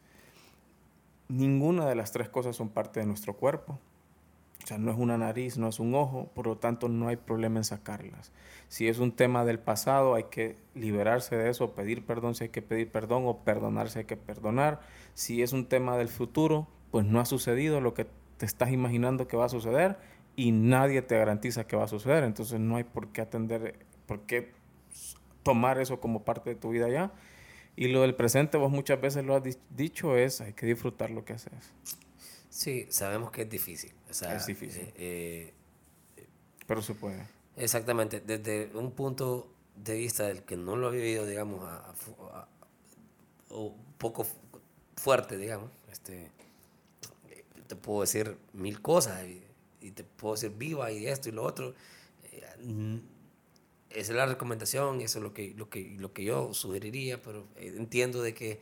Ninguna 1.29 1.85
de 1.85 1.95
las 1.95 2.11
tres 2.11 2.29
cosas 2.29 2.55
son 2.55 2.69
parte 2.69 2.99
de 2.99 3.05
nuestro 3.05 3.33
cuerpo. 3.35 3.79
O 4.63 4.67
sea, 4.67 4.77
no 4.77 4.91
es 4.91 4.97
una 4.97 5.17
nariz, 5.17 5.57
no 5.57 5.69
es 5.69 5.79
un 5.79 5.95
ojo, 5.95 6.29
por 6.33 6.45
lo 6.45 6.57
tanto 6.57 6.89
no 6.89 7.07
hay 7.07 7.15
problema 7.15 7.59
en 7.59 7.63
sacarlas. 7.63 8.33
Si 8.67 8.89
es 8.89 8.99
un 8.99 9.13
tema 9.13 9.45
del 9.45 9.59
pasado, 9.59 10.15
hay 10.15 10.25
que 10.25 10.57
liberarse 10.75 11.37
de 11.37 11.49
eso, 11.49 11.71
pedir 11.71 12.05
perdón 12.05 12.35
si 12.35 12.45
hay 12.45 12.49
que 12.49 12.61
pedir 12.61 12.91
perdón 12.91 13.23
o 13.27 13.37
perdonar 13.45 13.89
si 13.89 13.99
hay 13.99 14.05
que 14.05 14.17
perdonar. 14.17 14.81
Si 15.13 15.41
es 15.41 15.53
un 15.53 15.67
tema 15.67 15.97
del 15.97 16.09
futuro, 16.09 16.67
pues 16.91 17.05
no 17.05 17.21
ha 17.21 17.25
sucedido 17.25 17.79
lo 17.79 17.93
que 17.93 18.07
te 18.37 18.45
estás 18.45 18.71
imaginando 18.71 19.27
que 19.27 19.37
va 19.37 19.45
a 19.45 19.49
suceder 19.49 19.97
y 20.35 20.51
nadie 20.51 21.01
te 21.01 21.17
garantiza 21.17 21.65
que 21.65 21.77
va 21.77 21.85
a 21.85 21.87
suceder. 21.87 22.25
Entonces 22.25 22.59
no 22.59 22.75
hay 22.75 22.83
por 22.83 23.07
qué 23.09 23.21
atender, 23.21 23.79
por 24.05 24.21
qué 24.21 24.51
tomar 25.43 25.79
eso 25.79 26.01
como 26.01 26.23
parte 26.23 26.49
de 26.49 26.55
tu 26.57 26.71
vida 26.71 26.89
ya 26.89 27.13
y 27.77 27.89
lo 27.89 28.01
del 28.01 28.15
presente, 28.15 28.57
vos 28.57 28.71
muchas 28.71 28.99
veces 28.99 29.23
lo 29.23 29.35
has 29.35 29.43
dicho, 29.69 30.17
es 30.17 30.41
hay 30.41 30.53
que 30.53 30.65
disfrutar 30.65 31.11
lo 31.11 31.23
que 31.23 31.33
haces. 31.33 31.53
Sí, 32.49 32.87
sabemos 32.89 33.29
que 33.29 33.43
es 33.43 33.49
difícil. 33.49 33.93
es 34.09 34.47
difícil. 34.47 34.91
Eh, 34.95 35.53
eh, 36.17 36.27
Pero 36.65 36.81
se 36.81 36.95
puede. 36.95 37.23
Exactamente. 37.55 38.19
Desde 38.19 38.71
un 38.73 38.91
punto 38.91 39.53
de 39.75 39.95
vista 39.95 40.23
del 40.23 40.41
que 40.41 40.57
no 40.57 40.75
lo 40.75 40.87
ha 40.87 40.89
vivido, 40.89 41.27
digamos, 41.27 41.63
a, 41.63 42.47
un 43.51 43.75
poco 43.99 44.25
fuerte, 44.95 45.37
digamos, 45.37 45.69
este, 45.91 46.31
te 47.67 47.75
puedo 47.75 48.01
decir 48.01 48.37
mil 48.53 48.81
cosas 48.81 49.23
y, 49.23 49.43
te 49.91 50.03
puedo 50.03 50.33
decir 50.33 50.51
viva 50.57 50.91
y 50.91 51.05
esto 51.05 51.29
y 51.29 51.31
lo 51.31 51.43
otro. 51.43 51.75
Eh, 52.31 52.99
esa 53.89 54.11
es 54.11 54.17
la 54.17 54.25
recomendación, 54.25 55.01
eso 55.01 55.19
es 55.19 55.23
lo 55.23 55.33
que, 55.33 55.53
lo 55.55 55.69
que, 55.69 55.95
lo 55.97 56.13
que 56.13 56.23
yo 56.23 56.53
sugeriría, 56.53 57.21
pero 57.21 57.45
eh, 57.55 57.73
entiendo 57.77 58.21
de 58.21 58.33
que 58.33 58.59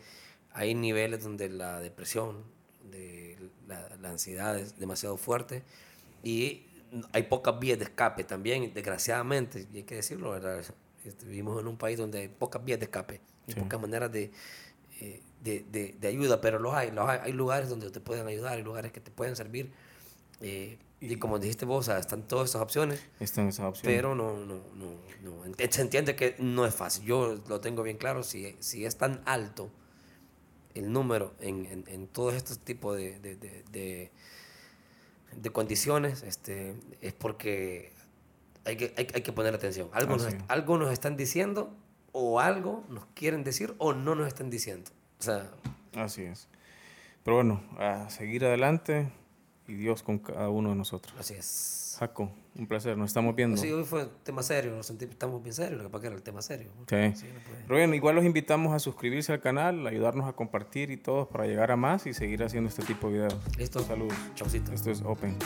hay 0.52 0.74
niveles 0.74 1.24
donde 1.24 1.50
la 1.50 1.80
depresión, 1.80 2.44
de 2.92 3.38
la, 3.68 3.90
la, 4.00 4.10
ansiedad 4.12 4.58
es 4.58 4.78
demasiado 4.78 5.18
fuerte 5.18 5.64
y 6.24 6.68
hay 7.12 7.24
pocas 7.24 7.60
vías 7.60 7.80
de 7.80 7.86
escape 7.86 8.24
también, 8.24 8.74
desgraciadamente, 8.74 9.68
y 9.74 9.78
hay 9.78 9.84
que 9.84 9.96
decirlo, 9.96 10.32
¿verdad? 10.32 10.64
Este, 11.04 11.26
vivimos 11.26 11.60
en 11.60 11.68
un 11.68 11.78
país 11.78 11.98
donde 11.98 12.20
hay 12.20 12.28
pocas 12.28 12.64
vías 12.64 12.80
de 12.80 12.86
escape 12.86 13.22
y 13.48 13.54
pocas 13.54 13.80
maneras 13.80 14.12
de, 14.12 14.32
eh, 15.02 15.22
de, 15.42 15.66
de, 15.72 15.96
de, 16.00 16.08
ayuda, 16.08 16.42
pero 16.42 16.60
los 16.60 16.74
hay, 16.74 16.92
los 16.92 17.08
hay, 17.08 17.20
hay, 17.24 17.32
lugares 17.32 17.70
donde 17.70 17.90
te 17.92 18.00
pueden 18.00 18.28
ayudar, 18.28 18.54
hay 18.54 18.64
lugares 18.64 18.92
que 18.92 19.02
te 19.02 19.12
pueden 19.12 19.36
servir. 19.36 19.72
Eh, 20.42 20.78
y 21.00 21.16
como 21.18 21.40
dijiste 21.40 21.66
vos, 21.66 21.88
están 21.88 22.28
todas 22.28 22.50
esas 22.50 22.62
opciones. 22.62 23.06
Están 23.20 23.48
esas 23.48 23.66
opciones. 23.66 23.96
Pero 23.96 24.16
no, 24.16 24.34
no, 24.46 24.62
no, 24.76 24.96
no. 25.22 25.56
Se 25.70 25.82
entiende 25.82 26.16
que 26.16 26.36
no 26.40 26.66
es 26.66 26.74
fácil. 26.74 27.06
Yo 27.06 27.36
lo 27.48 27.60
tengo 27.60 27.84
bien 27.84 27.98
claro. 27.98 28.24
Si, 28.24 28.56
si 28.60 28.86
es 28.86 28.98
tan 28.98 29.22
alto 29.26 29.70
el 30.74 30.92
número 30.92 31.34
en, 31.40 31.66
en, 31.66 31.84
en 31.88 32.08
todos 32.08 32.34
estos 32.34 32.60
tipos 32.60 32.98
de, 32.98 33.20
de, 33.20 33.36
de, 33.36 34.12
de, 35.36 35.50
condiciones, 35.52 36.24
este, 36.24 36.76
es 37.02 37.14
porque 37.14 37.94
hay 38.66 38.76
que, 38.78 38.94
hay, 38.98 39.08
hay 39.14 39.22
que 39.22 39.32
poner 39.32 39.54
atención. 39.54 39.90
Algo 39.94 40.18
nos, 40.18 40.28
algo 40.48 40.78
nos 40.78 40.92
están 40.92 41.18
diciendo, 41.18 41.74
o 42.12 42.40
algo 42.40 42.84
nos 42.90 43.06
quieren 43.14 43.44
decir, 43.44 43.76
o 43.78 43.94
no 43.94 44.16
nos 44.16 44.28
están 44.28 44.50
diciendo. 44.50 44.92
O 45.20 45.24
sea, 45.24 45.52
Así 45.96 46.24
es. 46.24 46.48
Pero 47.24 47.38
bueno, 47.38 47.64
a 47.78 48.10
seguir 48.10 48.46
adelante 48.46 49.12
y 49.68 49.74
Dios 49.74 50.04
con 50.04 50.20
cada 50.20 50.50
uno 50.50 50.70
de 50.70 50.76
nosotros. 50.76 51.14
Así 51.20 51.34
es. 51.34 51.96
Jaco, 52.00 52.30
un 52.56 52.68
placer, 52.68 52.98
nos 52.98 53.10
estamos 53.10 53.36
viendo. 53.36 53.56
Sí, 53.56 53.72
hoy 53.72 53.86
fue 53.86 54.08
tema 54.24 54.44
serio, 54.44 54.76
nos 54.76 54.86
sentimos, 54.86 55.14
estamos 55.14 55.42
bien 55.42 55.54
serios, 55.54 55.78
lo 55.78 55.84
que 55.84 55.90
pasa 55.90 56.02
que 56.02 56.08
era 56.08 56.16
el 56.18 56.24
tema 56.24 56.42
serio. 56.42 56.72
Sí. 56.88 57.28
Pero 57.68 57.80
bueno, 57.80 57.96
igual 57.96 58.16
los 58.16 58.26
invitamos 58.26 58.74
a 58.74 58.80
suscribirse 58.80 59.32
al 59.32 59.40
canal, 59.40 59.88
ayudarnos 59.88 60.28
a 60.28 60.34
compartir 60.34 60.92
y 60.92 60.98
todo 60.98 61.30
para 61.30 61.46
llegar 61.46 61.72
a 61.72 61.78
más 61.78 62.06
y 62.06 62.14
seguir 62.14 62.44
haciendo 62.44 62.70
este 62.70 62.84
tipo 62.84 63.08
de 63.08 63.14
videos. 63.14 63.38
Listo. 63.58 63.80
Saludos. 63.80 64.18
Chaucito. 64.36 64.74
Esto 64.74 64.92
es 64.92 65.02
Open. 65.04 65.38